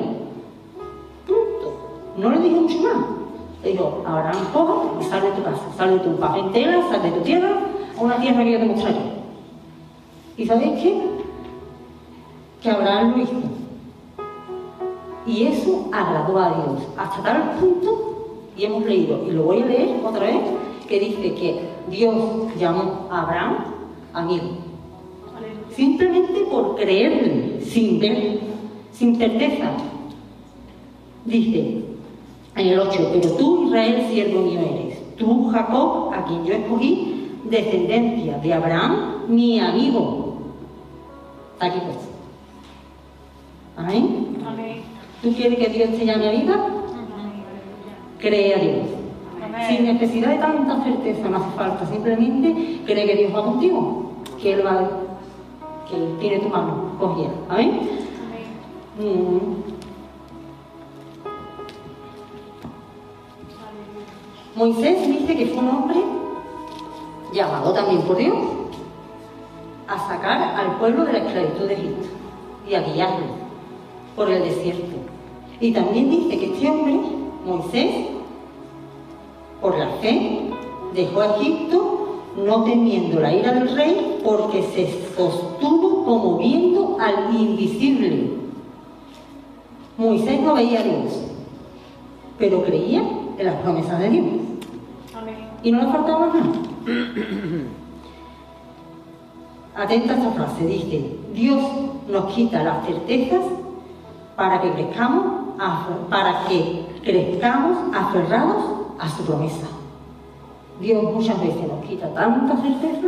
Punto. 1.26 2.14
No 2.18 2.30
le 2.30 2.40
dijo 2.40 2.62
mucho 2.62 2.80
más. 2.80 3.23
Le 3.64 3.72
dijo, 3.72 4.04
Abraham, 4.06 4.46
coja 4.52 5.00
y 5.00 5.04
sal 5.06 5.22
de 5.22 5.32
tu 5.32 5.44
casa, 5.44 5.62
sal 5.78 5.98
de 5.98 6.00
tu 6.00 6.16
parentela, 6.18 6.82
sal 6.90 7.02
de 7.02 7.12
tu 7.12 7.22
tierra, 7.22 7.60
a 7.98 8.02
una 8.02 8.18
tierra 8.18 8.44
que 8.44 8.52
yo 8.52 8.60
te 8.60 8.66
mostraré. 8.66 9.00
¿Y 10.38 10.46
sabéis 10.46 10.82
qué? 10.82 11.02
Que 12.62 12.70
Abraham 12.72 13.12
lo 13.16 13.24
hizo. 13.24 13.34
Y 15.26 15.44
eso 15.44 15.90
agradó 15.94 16.38
a 16.38 16.50
Dios, 16.50 16.88
hasta 16.98 17.24
tal 17.24 17.52
punto, 17.60 18.42
y 18.58 18.66
hemos 18.66 18.86
leído, 18.86 19.24
y 19.26 19.32
lo 19.32 19.44
voy 19.44 19.62
a 19.62 19.66
leer 19.66 20.02
otra 20.04 20.26
vez, 20.26 20.42
que 20.88 21.00
dice 21.00 21.34
que 21.34 21.70
Dios 21.90 22.16
llamó 22.58 23.08
a 23.10 23.22
Abraham 23.22 23.58
amigo. 24.14 24.48
Simplemente 25.74 26.42
por 26.52 26.76
creerle, 26.76 27.62
sin 27.62 28.00
ver, 28.00 28.42
sin 28.92 29.16
certeza. 29.16 29.72
Dice 31.26 31.93
en 32.56 32.68
el 32.68 32.80
8, 32.80 33.10
pero 33.14 33.32
tú 33.36 33.68
Israel 33.68 34.08
siervo 34.10 34.42
mío 34.42 34.60
eres, 34.60 35.16
tú 35.16 35.50
Jacob, 35.50 36.14
a 36.14 36.26
quien 36.26 36.46
yo 36.46 36.54
escogí, 36.54 37.32
descendencia 37.46 38.38
de 38.38 38.54
Abraham, 38.54 39.26
mi 39.28 39.60
amigo. 39.60 40.38
Está 41.54 41.66
aquí 41.68 41.80
pues. 41.86 41.98
Amén. 43.78 44.38
¿Tú 45.22 45.34
quieres 45.34 45.58
que 45.58 45.70
Dios 45.70 45.90
te 45.98 46.06
llame 46.06 46.28
a 46.28 46.32
vida? 46.32 46.68
Cree 48.20 48.56
a 48.56 48.58
Dios. 48.60 48.88
Sin 49.68 49.86
necesidad 49.86 50.30
de 50.32 50.38
tanta 50.38 50.84
certeza, 50.84 51.30
no 51.30 51.38
hace 51.38 51.52
falta. 51.56 51.86
Simplemente 51.86 52.82
cree 52.86 53.06
que 53.06 53.16
Dios 53.16 53.36
va 53.36 53.46
contigo, 53.46 54.12
que 54.42 54.54
Él 54.54 54.66
va, 54.66 54.90
que 55.90 55.96
Él 55.96 56.18
tiene 56.20 56.40
tu 56.40 56.50
mano 56.50 56.96
cogida. 57.00 57.30
¿Amén? 57.50 57.80
Mm. 59.00 59.73
Moisés 64.56 65.08
dice 65.08 65.36
que 65.36 65.48
fue 65.48 65.64
un 65.64 65.70
hombre 65.70 65.98
llamado 67.34 67.74
también 67.74 68.02
por 68.04 68.18
Dios 68.18 68.38
a 69.88 69.98
sacar 70.08 70.56
al 70.56 70.78
pueblo 70.78 71.06
de 71.06 71.14
la 71.14 71.20
esclavitud 71.20 71.68
de 71.68 71.74
Egipto 71.74 72.08
y 72.70 72.76
a 72.76 72.82
guiarlo 72.82 73.26
por 74.16 74.30
el 74.30 74.44
desierto. 74.44 74.96
Y 75.60 75.72
también 75.72 76.10
dice 76.12 76.38
que 76.38 76.54
este 76.54 76.70
hombre, 76.70 77.00
Moisés, 77.46 78.08
por 79.60 79.76
la 79.78 79.88
fe, 80.02 80.42
dejó 80.94 81.22
a 81.22 81.38
Egipto 81.38 82.20
no 82.46 82.64
temiendo 82.64 83.20
la 83.20 83.34
ira 83.34 83.54
del 83.54 83.76
rey 83.76 84.20
porque 84.24 84.62
se 84.76 85.16
sostuvo 85.16 86.06
como 86.06 86.38
viendo 86.38 86.98
al 87.00 87.36
invisible. 87.36 88.34
Moisés 89.98 90.40
no 90.42 90.54
veía 90.54 90.80
a 90.80 90.84
Dios, 90.84 91.22
pero 92.38 92.64
creía 92.64 93.04
en 93.38 93.46
las 93.46 93.56
promesas 93.56 94.00
de 94.00 94.10
Dios. 94.10 94.43
Y 95.64 95.72
no 95.72 95.82
le 95.82 95.88
faltaba 95.88 96.28
nada. 96.28 96.42
Atenta 99.76 100.14
a 100.14 100.18
esta 100.18 100.32
frase, 100.32 100.68
dice, 100.68 101.18
Dios 101.34 101.64
nos 102.08 102.26
quita 102.34 102.64
las 102.64 102.86
certezas 102.86 103.42
para 104.36 104.62
que 104.62 104.72
crezcamos, 104.74 105.26
para 106.10 106.46
que 106.48 106.86
crezcamos 107.04 107.78
aferrados 107.96 108.64
a 109.00 109.10
su 109.10 109.24
promesa. 109.24 109.68
Dios 110.80 111.02
muchas 111.04 111.40
veces 111.40 111.68
nos 111.68 111.86
quita 111.86 112.14
tanta 112.14 112.56
certeza 112.58 113.08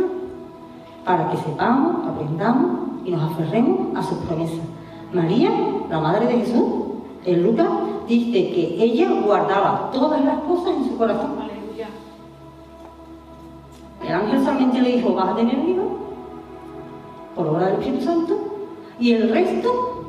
para 1.04 1.30
que 1.30 1.36
sepamos, 1.36 2.08
aprendamos 2.08 2.88
y 3.04 3.10
nos 3.10 3.32
aferremos 3.32 3.96
a 3.96 4.02
sus 4.02 4.18
promesas. 4.18 4.64
María, 5.12 5.50
la 5.88 6.00
madre 6.00 6.26
de 6.26 6.38
Jesús, 6.38 6.64
en 7.24 7.42
Lucas, 7.44 7.68
dice 8.08 8.50
que 8.50 8.82
ella 8.82 9.10
guardaba 9.24 9.90
todas 9.92 10.24
las 10.24 10.38
cosas 10.40 10.74
en 10.76 10.84
su 10.88 10.96
corazón. 10.96 11.45
El 14.06 14.14
ángel 14.14 14.38
solamente 14.40 14.80
le 14.80 14.96
dijo, 14.96 15.14
vas 15.14 15.30
a 15.30 15.36
tener 15.36 15.58
un 15.58 15.68
hijo, 15.68 15.98
por 17.34 17.48
obra 17.48 17.66
del 17.66 17.80
Espíritu 17.80 18.04
Santo, 18.04 18.38
y 19.00 19.12
el 19.12 19.30
resto, 19.30 20.04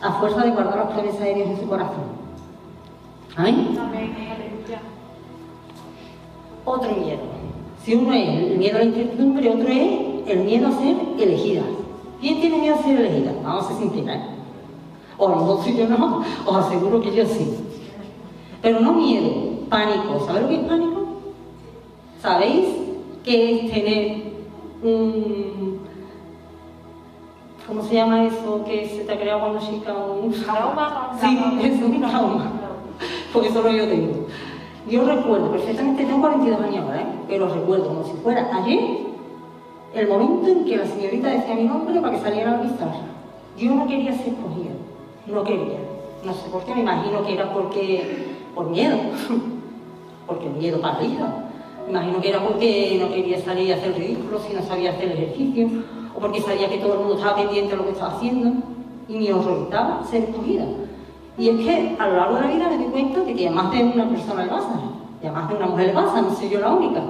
a 0.00 0.12
fuerza 0.12 0.42
de 0.44 0.50
guardar 0.50 0.76
las 0.76 0.92
promesas 0.92 1.20
de 1.20 1.34
Dios 1.34 1.48
en 1.50 1.60
su 1.60 1.68
corazón. 1.68 2.04
Amén. 3.36 3.78
Otro 6.64 6.90
miedo. 6.92 7.20
Si 7.84 7.94
uno 7.94 8.12
es 8.12 8.28
el 8.28 8.58
miedo 8.58 8.76
a 8.76 8.78
la 8.80 8.86
incertidumbre, 8.86 9.48
otro 9.48 9.68
es 9.68 10.28
el 10.28 10.38
miedo 10.44 10.68
a 10.68 10.72
ser 10.72 10.96
elegida. 11.18 11.62
¿Quién 12.20 12.40
tiene 12.40 12.58
miedo 12.58 12.74
a 12.74 12.82
ser 12.82 12.98
elegida? 12.98 13.32
Vamos 13.44 13.66
a 13.66 13.68
ser 13.68 13.76
sinceros. 13.90 14.16
O 15.18 15.28
a 15.28 15.30
lo 15.30 15.36
mejor 15.36 15.64
si 15.64 15.76
yo 15.76 15.86
no, 15.88 16.24
os 16.46 16.56
aseguro 16.56 17.00
que 17.00 17.14
yo 17.14 17.26
sí. 17.26 17.56
Pero 18.62 18.80
no 18.80 18.94
miedo, 18.94 19.30
pánico. 19.68 20.24
¿Sabéis 20.26 20.42
lo 20.42 20.48
que 20.48 20.54
es 20.56 20.60
pánico? 20.62 20.95
¿Sabéis 22.26 22.66
qué 23.22 23.54
es 23.54 23.70
tener 23.72 24.22
un... 24.82 25.78
¿Cómo 27.68 27.84
se 27.84 27.94
llama 27.94 28.24
eso 28.24 28.64
que 28.64 28.84
se 28.88 29.04
te 29.04 29.12
ha 29.12 29.20
creado 29.20 29.42
cuando 29.42 29.60
chica? 29.60 29.94
Un 29.94 30.32
trauma. 30.32 31.16
Sí, 31.20 31.38
es 31.62 31.80
un 31.80 32.00
trauma 32.00 32.50
porque 33.32 33.52
solo 33.52 33.70
yo 33.70 33.86
tengo. 33.86 34.26
Yo 34.90 35.04
recuerdo 35.04 35.52
perfectamente, 35.52 36.04
tengo 36.04 36.20
42 36.20 36.60
años 36.62 36.84
ahora, 36.84 37.02
¿eh? 37.02 37.06
pero 37.28 37.48
recuerdo 37.48 37.86
como 37.86 38.02
si 38.02 38.14
fuera 38.14 38.50
ayer 38.52 38.80
el 39.94 40.08
momento 40.08 40.48
en 40.48 40.64
que 40.64 40.78
la 40.78 40.86
señorita 40.86 41.28
decía 41.28 41.54
mi 41.54 41.64
nombre 41.64 42.00
para 42.00 42.12
que 42.12 42.22
saliera 42.22 42.54
a 42.54 42.56
la 42.56 42.62
pizarra. 42.62 43.06
Yo 43.56 43.70
no 43.70 43.86
quería 43.86 44.12
ser 44.12 44.34
escogida, 44.34 44.72
no 45.28 45.44
quería. 45.44 45.78
No 46.24 46.34
sé 46.34 46.50
por 46.50 46.64
qué, 46.64 46.74
me 46.74 46.80
imagino 46.80 47.24
que 47.24 47.34
era 47.34 47.52
porque, 47.52 48.34
por 48.52 48.68
miedo, 48.68 48.96
porque 50.26 50.48
miedo 50.48 50.80
para 50.80 50.96
arriba. 50.96 51.45
Imagino 51.88 52.20
que 52.20 52.28
era 52.28 52.42
porque 52.42 52.98
no 53.00 53.08
quería 53.14 53.40
salir 53.40 53.72
a 53.72 53.76
hacer 53.76 53.94
ridículo 53.96 54.40
si 54.40 54.54
no 54.54 54.62
sabía 54.62 54.90
hacer 54.90 55.12
ejercicio, 55.12 55.68
o 56.14 56.18
porque 56.18 56.40
sabía 56.40 56.68
que 56.68 56.78
todo 56.78 56.94
el 56.94 56.98
mundo 57.00 57.14
estaba 57.14 57.36
pendiente 57.36 57.70
de 57.70 57.76
lo 57.76 57.84
que 57.84 57.92
estaba 57.92 58.16
haciendo 58.16 58.52
y 59.08 59.16
me 59.18 59.32
horrorizaba 59.32 60.02
ser 60.04 60.24
escogida. 60.24 60.64
Y 61.38 61.48
es 61.50 61.56
que 61.58 61.96
a 61.98 62.08
lo 62.08 62.16
largo 62.16 62.34
de 62.36 62.40
la 62.40 62.48
vida 62.48 62.70
me 62.70 62.78
di 62.78 62.84
cuenta 62.86 63.20
de 63.20 63.34
que 63.34 63.48
a 63.48 63.50
más 63.50 63.70
de 63.70 63.84
una 63.84 64.08
persona 64.08 64.44
le 64.44 64.50
pasa, 64.50 64.80
y 65.22 65.26
a 65.26 65.32
más 65.32 65.48
de 65.48 65.54
una 65.54 65.66
mujer 65.66 65.86
le 65.88 65.92
pasa, 65.92 66.22
no 66.22 66.34
soy 66.34 66.48
yo 66.48 66.60
la 66.60 66.72
única. 66.72 67.02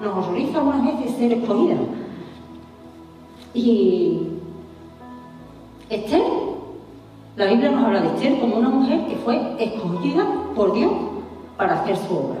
Nos 0.00 0.16
horroriza 0.16 0.58
algunas 0.58 0.84
veces 0.86 1.16
ser 1.16 1.32
escogida. 1.32 1.76
Y 3.54 4.20
Esther, 5.88 6.22
la 7.36 7.46
Biblia 7.46 7.70
nos 7.70 7.84
habla 7.84 8.00
de 8.00 8.08
Esther 8.08 8.40
como 8.40 8.56
una 8.56 8.68
mujer 8.68 9.06
que 9.06 9.16
fue 9.16 9.56
escogida 9.58 10.26
por 10.54 10.72
Dios 10.74 10.92
para 11.56 11.80
hacer 11.80 11.96
su 11.96 12.14
obra. 12.14 12.38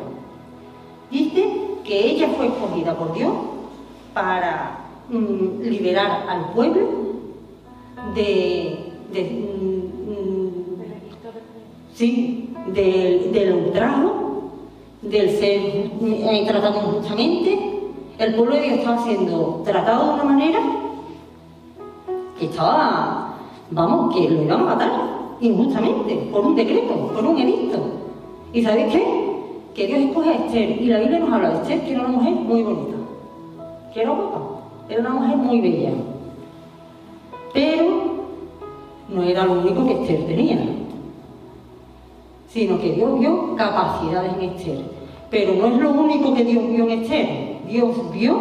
Dice 1.10 1.63
que 1.84 2.10
ella 2.10 2.28
fue 2.36 2.46
escogida 2.46 2.94
por 2.96 3.12
Dios 3.14 3.32
para 4.12 4.78
mm, 5.08 5.60
liberar 5.62 6.24
al 6.28 6.52
pueblo 6.52 6.80
de, 8.14 8.92
¿sí? 11.94 12.50
del, 12.72 13.32
del 13.32 13.54
ultrajo, 13.54 14.50
del 15.02 15.30
ser 15.30 15.90
eh, 16.02 16.44
tratado 16.46 16.80
injustamente. 16.88 17.70
El 18.18 18.34
pueblo 18.34 18.54
de 18.54 18.62
Dios 18.62 18.78
estaba 18.78 19.04
siendo 19.04 19.62
tratado 19.64 20.06
de 20.06 20.14
una 20.14 20.24
manera 20.24 20.60
que 22.38 22.46
estaba, 22.46 23.34
vamos, 23.70 24.14
que 24.14 24.30
lo 24.30 24.42
iban 24.42 24.60
a 24.60 24.64
matar 24.64 24.92
injustamente, 25.40 26.28
por 26.32 26.46
un 26.46 26.54
decreto, 26.54 26.94
por 27.12 27.24
un 27.24 27.38
edicto. 27.38 27.78
¿Y 28.52 28.62
sabéis 28.62 28.92
qué? 28.92 29.23
Que 29.74 29.88
Dios 29.88 30.00
escoge 30.00 30.30
a 30.30 30.46
Esther, 30.46 30.80
y 30.80 30.86
la 30.86 31.00
Biblia 31.00 31.18
nos 31.18 31.32
habla 31.32 31.50
de 31.50 31.56
Esther, 31.56 31.80
que 31.80 31.92
era 31.92 32.00
una 32.02 32.16
mujer 32.16 32.32
muy 32.34 32.62
bonita, 32.62 32.96
que 33.92 34.00
era 34.02 34.10
guapa, 34.10 34.40
era 34.88 35.00
una 35.00 35.10
mujer 35.10 35.36
muy 35.36 35.60
bella. 35.60 35.90
Pero 37.52 37.84
no 39.08 39.22
era 39.22 39.44
lo 39.44 39.60
único 39.60 39.84
que 39.84 40.02
Esther 40.02 40.26
tenía, 40.26 40.64
sino 42.48 42.78
que 42.80 42.92
Dios 42.92 43.18
vio 43.18 43.56
capacidades 43.56 44.34
en 44.34 44.50
Esther. 44.50 44.78
Pero 45.28 45.54
no 45.54 45.66
es 45.66 45.76
lo 45.78 45.90
único 45.90 46.34
que 46.34 46.44
Dios 46.44 46.68
vio 46.68 46.84
en 46.84 47.02
Esther. 47.02 47.56
Dios 47.68 48.12
vio 48.12 48.36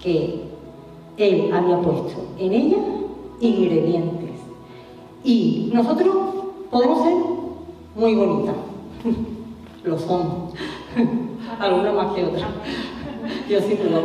que 0.00 0.42
Él 1.16 1.50
había 1.52 1.80
puesto 1.80 2.22
en 2.38 2.52
ella 2.52 2.78
ingredientes. 3.40 4.30
Y 5.24 5.70
nosotros 5.74 6.14
podemos 6.70 7.02
ser 7.02 7.14
muy 7.96 8.14
bonitas. 8.14 8.54
Lo 9.84 9.98
somos. 9.98 10.52
Algunas 11.60 11.94
más 11.94 12.14
que 12.14 12.24
otras. 12.24 12.48
Yo 13.48 13.60
siempre 13.60 13.90
lo 13.90 14.02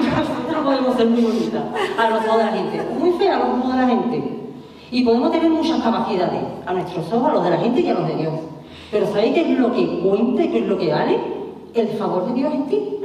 Nosotros 0.00 0.64
podemos 0.64 0.96
ser 0.96 1.06
muy 1.06 1.22
bonitas 1.22 1.62
a 1.98 2.10
los 2.10 2.24
ojos 2.26 2.38
de 2.38 2.44
la 2.44 2.52
gente, 2.52 2.82
muy 2.98 3.12
feas 3.12 3.36
a 3.36 3.38
los 3.38 3.58
ojos 3.58 3.72
de 3.72 3.80
la 3.80 3.88
gente. 3.88 4.40
Y 4.90 5.04
podemos 5.04 5.30
tener 5.30 5.50
muchas 5.50 5.82
capacidades 5.82 6.42
a 6.66 6.72
nuestros 6.72 7.12
ojos, 7.12 7.30
a 7.30 7.34
los 7.34 7.44
de 7.44 7.50
la 7.50 7.58
gente 7.58 7.80
y 7.80 7.88
a 7.88 7.94
los 7.94 8.08
de 8.08 8.16
Dios. 8.16 8.34
Pero 8.90 9.06
¿sabéis 9.06 9.34
qué 9.34 9.52
es 9.52 9.58
lo 9.58 9.72
que 9.72 10.00
cuenta 10.00 10.42
y 10.42 10.48
qué 10.48 10.58
es 10.58 10.66
lo 10.66 10.78
que 10.78 10.92
vale? 10.92 11.20
El 11.74 11.88
favor 11.88 12.26
de 12.26 12.34
Dios 12.34 12.52
en 12.52 12.66
ti. 12.66 13.00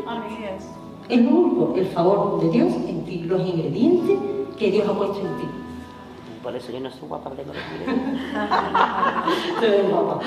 Es 1.10 1.22
lo 1.22 1.30
único, 1.30 1.74
el 1.75 1.86
favor 1.88 2.42
de 2.42 2.50
Dios 2.50 2.74
en 2.88 3.06
ti, 3.06 3.20
los 3.20 3.42
ingredientes 3.42 4.18
que 4.58 4.72
Dios 4.72 4.88
ha 4.88 4.94
puesto 4.94 5.20
en 5.20 5.38
ti. 5.38 5.64
Por 6.45 6.55
eso 6.55 6.71
yo 6.71 6.79
no 6.79 6.91
soy 6.91 7.09
guapa 7.09 7.31
de 7.31 7.37
Te 9.67 9.81
guapa. 9.81 10.19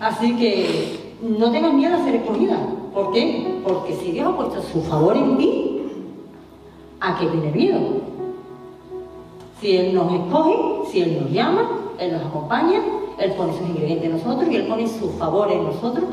Así 0.00 0.34
que 0.34 1.14
no 1.20 1.52
tengas 1.52 1.74
miedo 1.74 1.94
a 1.94 2.04
ser 2.04 2.14
escogida. 2.14 2.56
¿Por 2.94 3.12
qué? 3.12 3.60
Porque 3.64 3.94
si 3.96 4.12
Dios 4.12 4.32
ha 4.32 4.36
puesto 4.36 4.62
su 4.62 4.80
favor 4.80 5.14
en 5.14 5.36
ti, 5.36 5.82
¿a 7.00 7.18
qué 7.18 7.26
tener 7.26 7.54
miedo? 7.54 7.80
Si 9.60 9.76
Él 9.76 9.94
nos 9.94 10.10
escoge, 10.10 10.90
si 10.90 11.02
Él 11.02 11.20
nos 11.20 11.32
llama, 11.32 11.68
Él 11.98 12.12
nos 12.12 12.24
acompaña, 12.24 12.80
Él 13.18 13.32
pone 13.32 13.52
sus 13.58 13.68
ingredientes 13.68 14.06
en 14.06 14.12
nosotros 14.12 14.48
y 14.50 14.56
Él 14.56 14.68
pone 14.68 14.88
su 14.88 15.10
favor 15.18 15.52
en 15.52 15.64
nosotros 15.64 16.06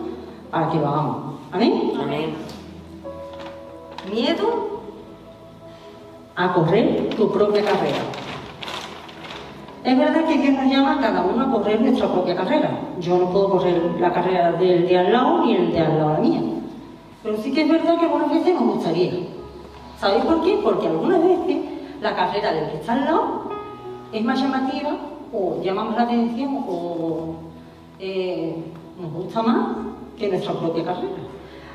para 0.51 0.69
que 0.69 0.79
lo 0.79 0.87
hagamos. 0.89 1.35
Amén. 1.53 1.93
Amén. 1.97 2.33
Miedo 4.11 4.81
a 6.35 6.53
correr 6.53 7.09
tu 7.15 7.31
propia 7.31 7.63
carrera. 7.63 8.14
Es 9.85 9.95
verdad 9.95 10.25
que 10.25 10.39
Dios 10.39 10.55
nos 10.55 10.65
llama 10.65 10.99
cada 10.99 11.21
uno 11.23 11.43
a 11.43 11.51
correr 11.51 11.79
nuestra 11.79 12.11
propia 12.11 12.35
carrera. 12.35 12.71
Yo 12.99 13.19
no 13.19 13.29
puedo 13.29 13.51
correr 13.51 13.79
la 13.99 14.11
carrera 14.11 14.53
del 14.53 14.87
de 14.87 14.97
al 14.97 15.13
lado 15.13 15.45
ni 15.45 15.55
el 15.55 15.71
de 15.71 15.79
al 15.79 15.99
lado 15.99 16.13
la 16.13 16.19
mía. 16.21 16.41
Pero 17.21 17.37
sí 17.37 17.53
que 17.53 17.61
es 17.61 17.69
verdad 17.69 17.99
que 17.99 18.05
algunas 18.05 18.31
veces 18.31 18.55
nos 18.55 18.63
gustaría. 18.63 19.11
¿Sabéis 19.99 20.25
por 20.25 20.43
qué? 20.43 20.59
Porque 20.63 20.87
algunas 20.87 21.21
veces 21.21 21.57
la 22.01 22.15
carrera 22.15 22.51
del 22.53 22.71
que 22.71 22.77
está 22.77 22.93
al 22.93 23.05
lado 23.05 23.43
es 24.11 24.25
más 24.25 24.41
llamativa 24.41 24.97
o 25.31 25.61
llama 25.61 25.83
más 25.83 25.97
la 25.97 26.01
atención 26.01 26.65
o 26.67 27.35
eh, 27.99 28.55
nos 28.99 29.13
gusta 29.13 29.43
más 29.43 29.67
que 30.17 30.29
nuestra 30.29 30.53
propia 30.53 30.83
carrera. 30.83 31.13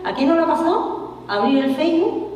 ¿A 0.02 0.12
quién 0.14 0.30
no 0.30 0.34
le 0.34 0.42
ha 0.42 0.46
pasado 0.46 1.14
abrir 1.28 1.64
el 1.64 1.76
Facebook 1.76 2.28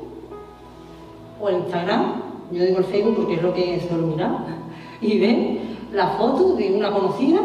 o 1.40 1.49
el 1.49 1.57
Instagram? 1.57 2.22
Yo 2.53 2.62
digo 2.64 2.79
el 2.79 2.85
Facebook 2.85 3.16
porque 3.16 3.35
es 3.35 3.42
lo 3.42 3.53
que 3.53 3.81
suelo 3.88 4.07
mirar 4.07 4.38
y 5.01 5.18
ver 5.18 5.63
la 5.94 6.09
foto 6.09 6.57
de 6.57 6.74
una 6.74 6.90
conocida 6.90 7.40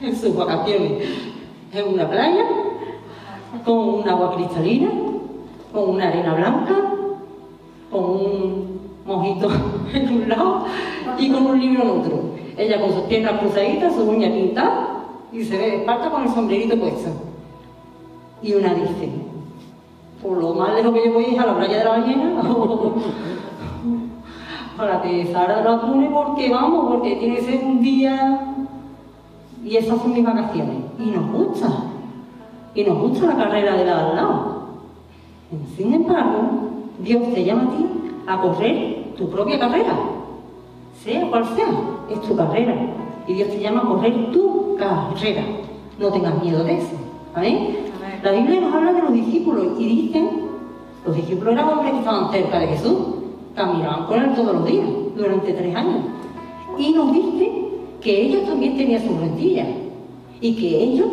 en 0.00 0.16
sus 0.16 0.36
vacaciones 0.36 1.08
en 1.72 1.94
una 1.94 2.08
playa 2.08 2.44
con 3.64 3.78
un 3.78 4.08
agua 4.08 4.36
cristalina, 4.36 4.88
con 5.72 5.90
una 5.90 6.08
arena 6.08 6.34
blanca, 6.34 6.74
con 7.90 8.04
un 8.04 8.80
mojito 9.04 9.50
en 9.92 10.22
un 10.22 10.28
lado 10.28 10.66
y 11.18 11.30
con 11.30 11.46
un 11.46 11.60
libro 11.60 11.82
en 11.82 11.90
otro. 11.90 12.20
Ella 12.56 12.80
con 12.80 12.92
sus 12.92 13.02
piernas 13.02 13.40
cruzaditas, 13.40 13.94
sus 13.94 14.04
uñas 14.04 14.32
pintadas 14.32 14.88
y 15.32 15.44
se 15.44 15.56
ve 15.56 15.70
de 15.78 16.10
con 16.10 16.22
el 16.22 16.28
sombrerito 16.28 16.78
puesto. 16.78 17.10
Y 18.42 18.54
una 18.54 18.74
dice, 18.74 19.10
por 20.22 20.38
lo 20.38 20.54
más 20.54 20.74
lejos 20.74 20.94
que 20.94 21.06
yo 21.06 21.12
voy 21.12 21.24
es 21.24 21.38
a 21.38 21.46
la 21.46 21.56
playa 21.56 21.78
de 21.78 21.84
la 21.84 21.90
ballena 21.90 22.42
para 24.78 25.02
que 25.02 25.26
Sara 25.26 25.62
lo 25.62 25.72
apune 25.72 26.08
porque 26.08 26.48
vamos, 26.50 26.88
porque 26.88 27.16
tiene 27.16 27.36
que 27.36 27.42
ser 27.42 27.64
un 27.64 27.82
día 27.82 28.40
y 29.64 29.76
esas 29.76 30.00
son 30.00 30.12
mis 30.14 30.24
vacaciones. 30.24 30.76
Y 30.98 31.10
nos 31.10 31.32
gusta. 31.32 31.68
Y 32.74 32.84
nos 32.84 32.98
gusta 32.98 33.26
la 33.26 33.36
carrera 33.36 33.76
de 33.76 33.84
la 33.84 33.98
al 33.98 34.16
lado. 34.16 34.58
Sin 35.76 35.92
embargo, 35.92 36.38
Dios 37.00 37.22
te 37.34 37.44
llama 37.44 37.64
a 37.64 37.76
ti 37.76 37.86
a 38.26 38.40
correr 38.40 39.14
tu 39.16 39.28
propia 39.28 39.58
carrera, 39.58 39.94
sea 41.02 41.28
cual 41.28 41.44
sea, 41.56 41.66
es 42.10 42.20
tu 42.20 42.36
carrera. 42.36 42.74
Y 43.26 43.34
Dios 43.34 43.48
te 43.48 43.60
llama 43.60 43.80
a 43.80 43.88
correr 43.88 44.30
tu 44.30 44.76
carrera. 44.76 45.42
No 45.98 46.08
tengas 46.12 46.40
miedo 46.40 46.62
de 46.62 46.78
eso. 46.78 46.94
¿Amén? 47.34 47.78
La 48.22 48.30
Biblia 48.30 48.60
nos 48.60 48.74
habla 48.74 48.92
de 48.92 49.02
los 49.02 49.12
discípulos 49.12 49.66
y 49.78 49.86
dicen, 49.86 50.30
los 51.04 51.16
discípulos 51.16 51.54
eran 51.54 51.68
hombres 51.68 51.92
que 51.92 51.98
estaban 51.98 52.30
cerca 52.30 52.58
de 52.60 52.66
Jesús, 52.68 52.98
caminaban 53.58 54.06
con 54.06 54.22
él 54.22 54.34
todos 54.34 54.54
los 54.54 54.64
días, 54.64 54.86
durante 55.16 55.52
tres 55.52 55.74
años. 55.74 56.00
Y 56.78 56.92
nos 56.92 57.12
dice 57.12 57.52
que 58.00 58.22
ellos 58.22 58.44
también 58.46 58.78
tenían 58.78 59.06
sus 59.06 59.20
rentillas 59.20 59.66
y 60.40 60.54
que 60.54 60.82
ellos 60.82 61.08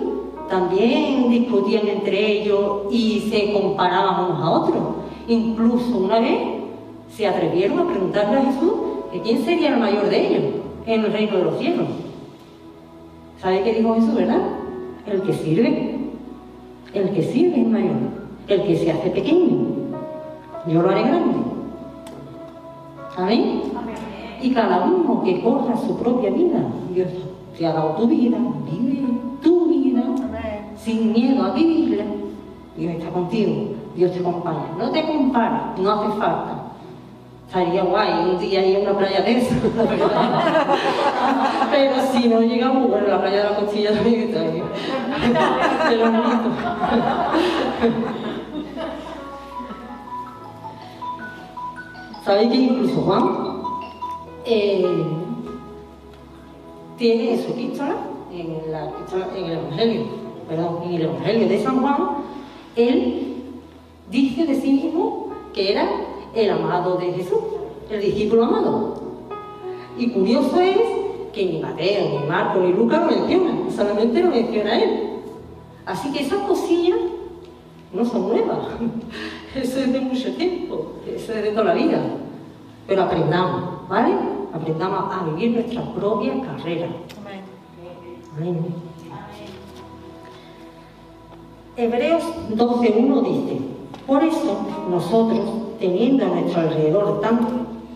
también 0.49 1.29
discutían 1.29 1.87
entre 1.87 2.41
ellos 2.41 2.83
y 2.91 3.21
se 3.31 3.51
comparaban 3.51 4.25
unos 4.25 4.41
a 4.41 4.49
otros. 4.51 4.83
Incluso 5.27 5.97
una 5.97 6.19
vez 6.19 6.39
se 7.09 7.27
atrevieron 7.27 7.79
a 7.79 7.87
preguntarle 7.87 8.37
a 8.37 8.43
Jesús 8.43 8.73
que 9.11 9.21
quién 9.21 9.43
sería 9.43 9.73
el 9.73 9.79
mayor 9.79 10.07
de 10.07 10.27
ellos 10.27 10.43
en 10.85 11.03
el 11.03 11.11
reino 11.11 11.37
de 11.37 11.43
los 11.43 11.57
cielos. 11.57 11.87
¿Sabe 13.41 13.63
qué 13.63 13.73
dijo 13.73 13.95
Jesús, 13.95 14.13
verdad? 14.13 14.41
El 15.07 15.21
que 15.23 15.33
sirve. 15.33 15.95
El 16.93 17.09
que 17.09 17.23
sirve 17.23 17.61
es 17.61 17.67
mayor. 17.67 17.95
El 18.47 18.63
que 18.63 18.75
se 18.75 18.91
hace 18.91 19.09
pequeño. 19.09 19.57
Yo 20.67 20.81
lo 20.81 20.89
haré 20.89 21.01
grande. 21.01 21.54
Amén. 23.17 23.61
Y 24.41 24.53
cada 24.53 24.85
uno 24.85 25.23
que 25.23 25.41
corra 25.41 25.75
su 25.77 25.97
propia 25.97 26.31
vida. 26.31 26.59
Dios 26.93 27.07
te 27.57 27.65
ha 27.65 27.71
dado 27.73 27.91
tu 27.91 28.07
vida. 28.07 28.37
Vive 28.69 29.07
tu 29.41 29.67
vida 29.67 30.03
sin 30.77 31.13
miedo 31.13 31.45
a 31.45 31.51
vivirla. 31.51 32.03
Dios 32.77 32.95
está 32.95 33.09
contigo. 33.09 33.69
Dios 33.95 34.11
te 34.11 34.19
acompaña. 34.19 34.65
No 34.77 34.91
te 34.91 35.05
compares. 35.05 35.79
No 35.79 35.91
hace 35.91 36.09
falta. 36.19 36.61
Estaría 37.47 37.83
guay 37.83 38.31
un 38.31 38.39
día 38.39 38.65
ir 38.65 38.77
a 38.77 38.79
una 38.89 38.97
playa 38.97 39.21
de 39.21 39.37
esa, 39.37 39.55
Pero 41.71 41.95
si 42.11 42.27
no 42.27 42.41
llegamos, 42.41 42.89
bueno, 42.89 43.07
la 43.07 43.21
playa 43.21 43.37
de 43.37 43.43
la 43.43 43.55
costilla 43.55 43.93
también 43.93 44.21
está 44.21 44.41
bien. 44.41 44.65
De 45.89 45.97
los 45.97 46.11
bonitos. 46.11 46.53
¿Sabéis 52.25 52.49
que 52.49 52.57
incluso 52.57 53.01
Juan 53.01 53.61
eh, 54.45 54.83
tiene 56.97 57.33
en 57.33 57.43
su 57.43 57.51
epístola, 57.51 57.97
en, 58.31 58.47
en 59.37 59.45
el 59.45 59.51
Evangelio, 59.51 60.01
perdón, 60.49 60.79
en 60.85 60.93
el 60.95 61.01
Evangelio 61.03 61.47
de 61.47 61.63
San 61.63 61.81
Juan, 61.81 61.97
él 62.75 63.43
dice 64.09 64.43
de 64.47 64.59
sí 64.59 64.73
mismo 64.73 65.27
que 65.53 65.73
era 65.73 65.87
el 66.33 66.49
amado 66.49 66.97
de 66.97 67.13
Jesús, 67.13 67.37
el 67.91 68.01
discípulo 68.01 68.45
amado. 68.45 69.03
Y 69.95 70.09
curioso 70.09 70.59
es 70.59 70.79
que 71.31 71.45
ni 71.45 71.59
Mateo, 71.59 72.09
ni 72.09 72.27
Marco, 72.27 72.59
ni 72.59 72.73
Lucas 72.73 73.01
lo 73.01 73.19
mencionan, 73.19 73.71
solamente 73.71 74.23
lo 74.23 74.31
menciona 74.31 74.81
él. 74.81 75.19
Así 75.85 76.11
que 76.11 76.23
esas 76.23 76.39
cosillas 76.39 76.97
no 77.93 78.03
son 78.03 78.29
nuevas. 78.29 78.57
Eso 79.55 79.79
es 79.79 79.93
de 79.93 80.01
mucho 80.01 80.33
tiempo, 80.35 80.93
eso 81.07 81.33
es 81.33 81.43
de 81.43 81.51
toda 81.51 81.65
la 81.65 81.73
vida. 81.73 81.97
Pero 82.87 83.03
aprendamos, 83.03 83.87
¿vale? 83.87 84.13
Aprendamos 84.53 85.13
a 85.13 85.23
vivir 85.23 85.51
nuestra 85.51 85.81
propia 85.93 86.33
carrera. 86.41 86.87
Amén. 88.37 88.65
Hebreos 91.77 92.23
12.1 92.51 93.21
dice, 93.23 93.61
por 94.07 94.23
eso 94.23 94.65
nosotros, 94.89 95.77
teniendo 95.79 96.25
a 96.25 96.29
nuestro 96.29 96.61
alrededor 96.61 97.21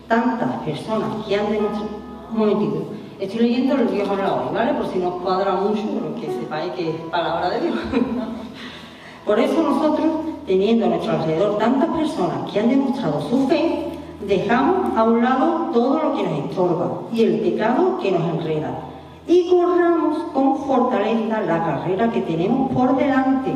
tantas 0.06 0.52
personas 0.64 1.24
que 1.26 1.36
han 1.36 1.50
de 1.50 1.60
nuestro... 1.60 1.88
Un 2.32 2.38
momentito. 2.38 2.84
Estoy 3.18 3.40
leyendo 3.40 3.74
el 3.74 3.90
Dios 3.90 4.08
habla 4.08 4.34
hoy, 4.34 4.54
¿vale? 4.54 4.74
Por 4.74 4.86
si 4.86 4.98
no 4.98 5.16
os 5.16 5.22
cuadra 5.22 5.54
mucho, 5.54 5.82
pero 5.94 6.14
que 6.14 6.26
sepáis 6.32 6.72
que 6.72 6.90
es 6.90 6.96
palabra 7.10 7.50
de 7.50 7.60
Dios. 7.60 7.76
Por 9.26 9.38
eso 9.38 9.62
nosotros, 9.62 10.06
teniendo 10.46 10.86
a 10.86 10.88
nuestro 10.90 11.12
alrededor 11.12 11.58
tantas 11.58 11.88
personas 11.90 12.50
que 12.50 12.60
han 12.60 12.68
demostrado 12.68 13.20
su 13.28 13.46
fe, 13.48 13.84
dejamos 14.26 14.96
a 14.96 15.04
un 15.04 15.22
lado 15.22 15.70
todo 15.72 16.02
lo 16.02 16.16
que 16.16 16.22
nos 16.22 16.38
estorba 16.50 17.02
y 17.12 17.22
el 17.22 17.40
pecado 17.40 17.98
que 17.98 18.10
nos 18.12 18.22
enreda 18.22 18.90
y 19.26 19.48
corramos 19.48 20.18
con 20.32 20.58
fortaleza 20.64 21.40
la 21.42 21.64
carrera 21.64 22.10
que 22.10 22.20
tenemos 22.22 22.72
por 22.72 22.96
delante. 22.96 23.52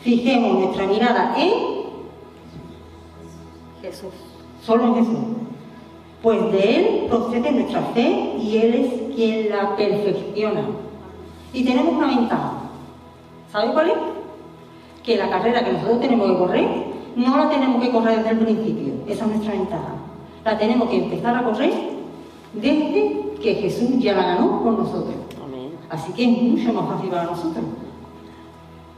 Fijemos 0.00 0.58
nuestra 0.58 0.86
mirada 0.86 1.34
en 1.38 1.52
Jesús. 3.80 4.12
solo 4.62 4.84
en 4.84 4.94
Jesús. 4.96 5.18
Pues 6.22 6.52
de 6.52 6.76
Él 6.76 7.06
procede 7.08 7.52
nuestra 7.52 7.80
fe 7.94 8.36
y 8.38 8.56
Él 8.58 8.74
es 8.74 9.14
quien 9.14 9.50
la 9.50 9.76
perfecciona. 9.76 10.64
Y 11.52 11.64
tenemos 11.64 11.94
una 11.94 12.06
ventaja. 12.06 12.52
¿Sabe 13.50 13.72
cuál 13.72 13.90
es? 13.90 14.13
Que 15.04 15.16
la 15.16 15.28
carrera 15.28 15.64
que 15.64 15.72
nosotros 15.72 16.00
tenemos 16.00 16.30
que 16.30 16.38
correr, 16.38 16.68
no 17.16 17.36
la 17.36 17.50
tenemos 17.50 17.82
que 17.82 17.90
correr 17.90 18.18
desde 18.18 18.30
el 18.30 18.38
principio. 18.38 18.94
Esa 19.06 19.24
es 19.24 19.30
nuestra 19.30 19.52
ventaja. 19.52 19.94
La 20.44 20.58
tenemos 20.58 20.88
que 20.88 21.04
empezar 21.04 21.36
a 21.36 21.44
correr 21.44 21.72
desde 22.54 23.34
que 23.42 23.54
Jesús 23.54 23.98
ya 23.98 24.14
la 24.14 24.22
ganó 24.22 24.62
por 24.62 24.78
nosotros. 24.78 25.14
Amén. 25.44 25.72
Así 25.90 26.12
que 26.12 26.24
es 26.24 26.42
mucho 26.42 26.72
más 26.72 26.88
fácil 26.88 27.10
para 27.10 27.24
nosotros. 27.24 27.64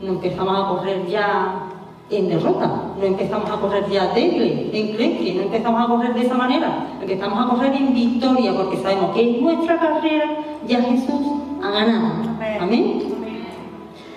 No 0.00 0.12
empezamos 0.12 0.58
a 0.58 0.68
correr 0.68 1.06
ya 1.06 1.66
en 2.10 2.28
derrota, 2.28 2.82
no 2.96 3.04
empezamos 3.04 3.50
a 3.50 3.56
correr 3.56 3.90
ya 3.90 4.08
débil, 4.08 4.70
enclenque, 4.72 5.34
no 5.34 5.42
empezamos 5.42 5.84
a 5.84 5.88
correr 5.88 6.14
de 6.14 6.20
esa 6.20 6.34
manera, 6.34 6.86
empezamos 7.00 7.44
a 7.44 7.48
correr 7.48 7.74
en 7.74 7.92
victoria 7.92 8.54
porque 8.54 8.76
sabemos 8.76 9.14
que 9.14 9.22
en 9.22 9.42
nuestra 9.42 9.78
carrera 9.78 10.36
ya 10.68 10.82
Jesús 10.82 11.26
ha 11.62 11.70
ganado. 11.70 12.12
Amén. 12.36 12.58
Amén. 12.60 13.15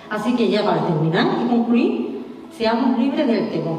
Así 0.10 0.36
que 0.36 0.50
ya 0.50 0.64
para 0.64 0.88
terminar 0.88 1.28
y 1.46 1.50
concluir, 1.50 2.26
seamos 2.52 2.98
libres 2.98 3.28
del 3.28 3.50
temor, 3.52 3.78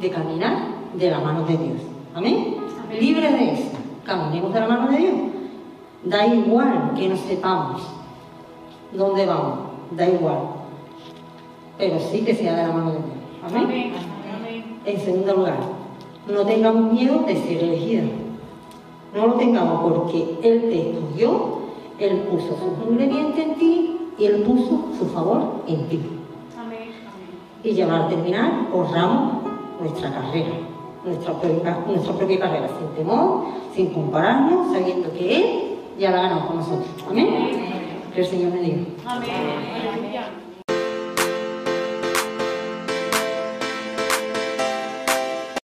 de 0.00 0.10
caminar 0.10 0.58
de 0.94 1.10
la 1.10 1.18
mano 1.18 1.44
de 1.44 1.56
Dios. 1.56 1.80
Amén. 2.14 2.56
Amén. 2.84 3.00
Libres 3.00 3.32
de 3.32 3.52
eso, 3.52 3.70
caminemos 4.04 4.54
de 4.54 4.60
la 4.60 4.68
mano 4.68 4.92
de 4.92 4.98
Dios. 4.98 5.14
Da 6.04 6.26
igual 6.26 6.92
que 6.96 7.08
no 7.08 7.16
sepamos 7.16 7.82
dónde 8.92 9.26
vamos, 9.26 9.58
da 9.90 10.08
igual. 10.08 10.38
Pero 11.78 11.98
sí 11.98 12.20
que 12.20 12.34
sea 12.34 12.54
de 12.54 12.66
la 12.68 12.72
mano 12.72 12.92
de 12.92 12.98
Dios. 12.98 13.08
Amén. 13.42 13.64
Amén. 13.64 13.92
Amén. 14.38 14.64
En 14.84 15.00
segundo 15.00 15.34
lugar, 15.34 15.58
no 16.28 16.42
tengamos 16.42 16.92
miedo 16.92 17.24
de 17.26 17.34
ser 17.36 17.64
elegidos. 17.64 18.10
No 19.12 19.26
lo 19.26 19.34
tengamos 19.34 19.82
porque 19.82 20.38
Él 20.42 20.68
te 20.70 20.90
escogió, 20.90 21.58
Él 21.98 22.18
puso 22.30 22.56
sus 22.56 22.88
ingredientes 22.88 23.46
en 23.46 23.54
ti 23.56 23.83
y 24.18 24.24
Él 24.26 24.42
puso 24.42 24.88
su 24.98 25.06
favor 25.06 25.62
en 25.66 25.88
ti. 25.88 26.00
Amén. 26.58 26.90
Y 27.62 27.72
ya 27.74 27.86
para 27.86 28.08
terminar, 28.08 28.68
honramos 28.72 29.44
nuestra 29.80 30.12
carrera, 30.12 30.52
nuestra 31.04 31.40
propia, 31.40 31.78
nuestra 31.86 32.14
propia 32.14 32.38
carrera, 32.40 32.68
sin 32.68 32.88
temor, 32.96 33.44
sin 33.74 33.92
compararnos, 33.92 34.72
sabiendo 34.72 35.12
que 35.12 35.36
Él 35.36 35.78
ya 35.98 36.10
la 36.10 36.18
ha 36.18 36.22
ganado 36.22 36.46
con 36.46 36.56
nosotros. 36.56 36.88
Amén. 37.08 37.28
Que 38.14 38.20
el 38.20 38.26
Señor 38.26 38.52
me 38.52 38.60
diga. 38.60 38.84
Amén. 39.06 40.43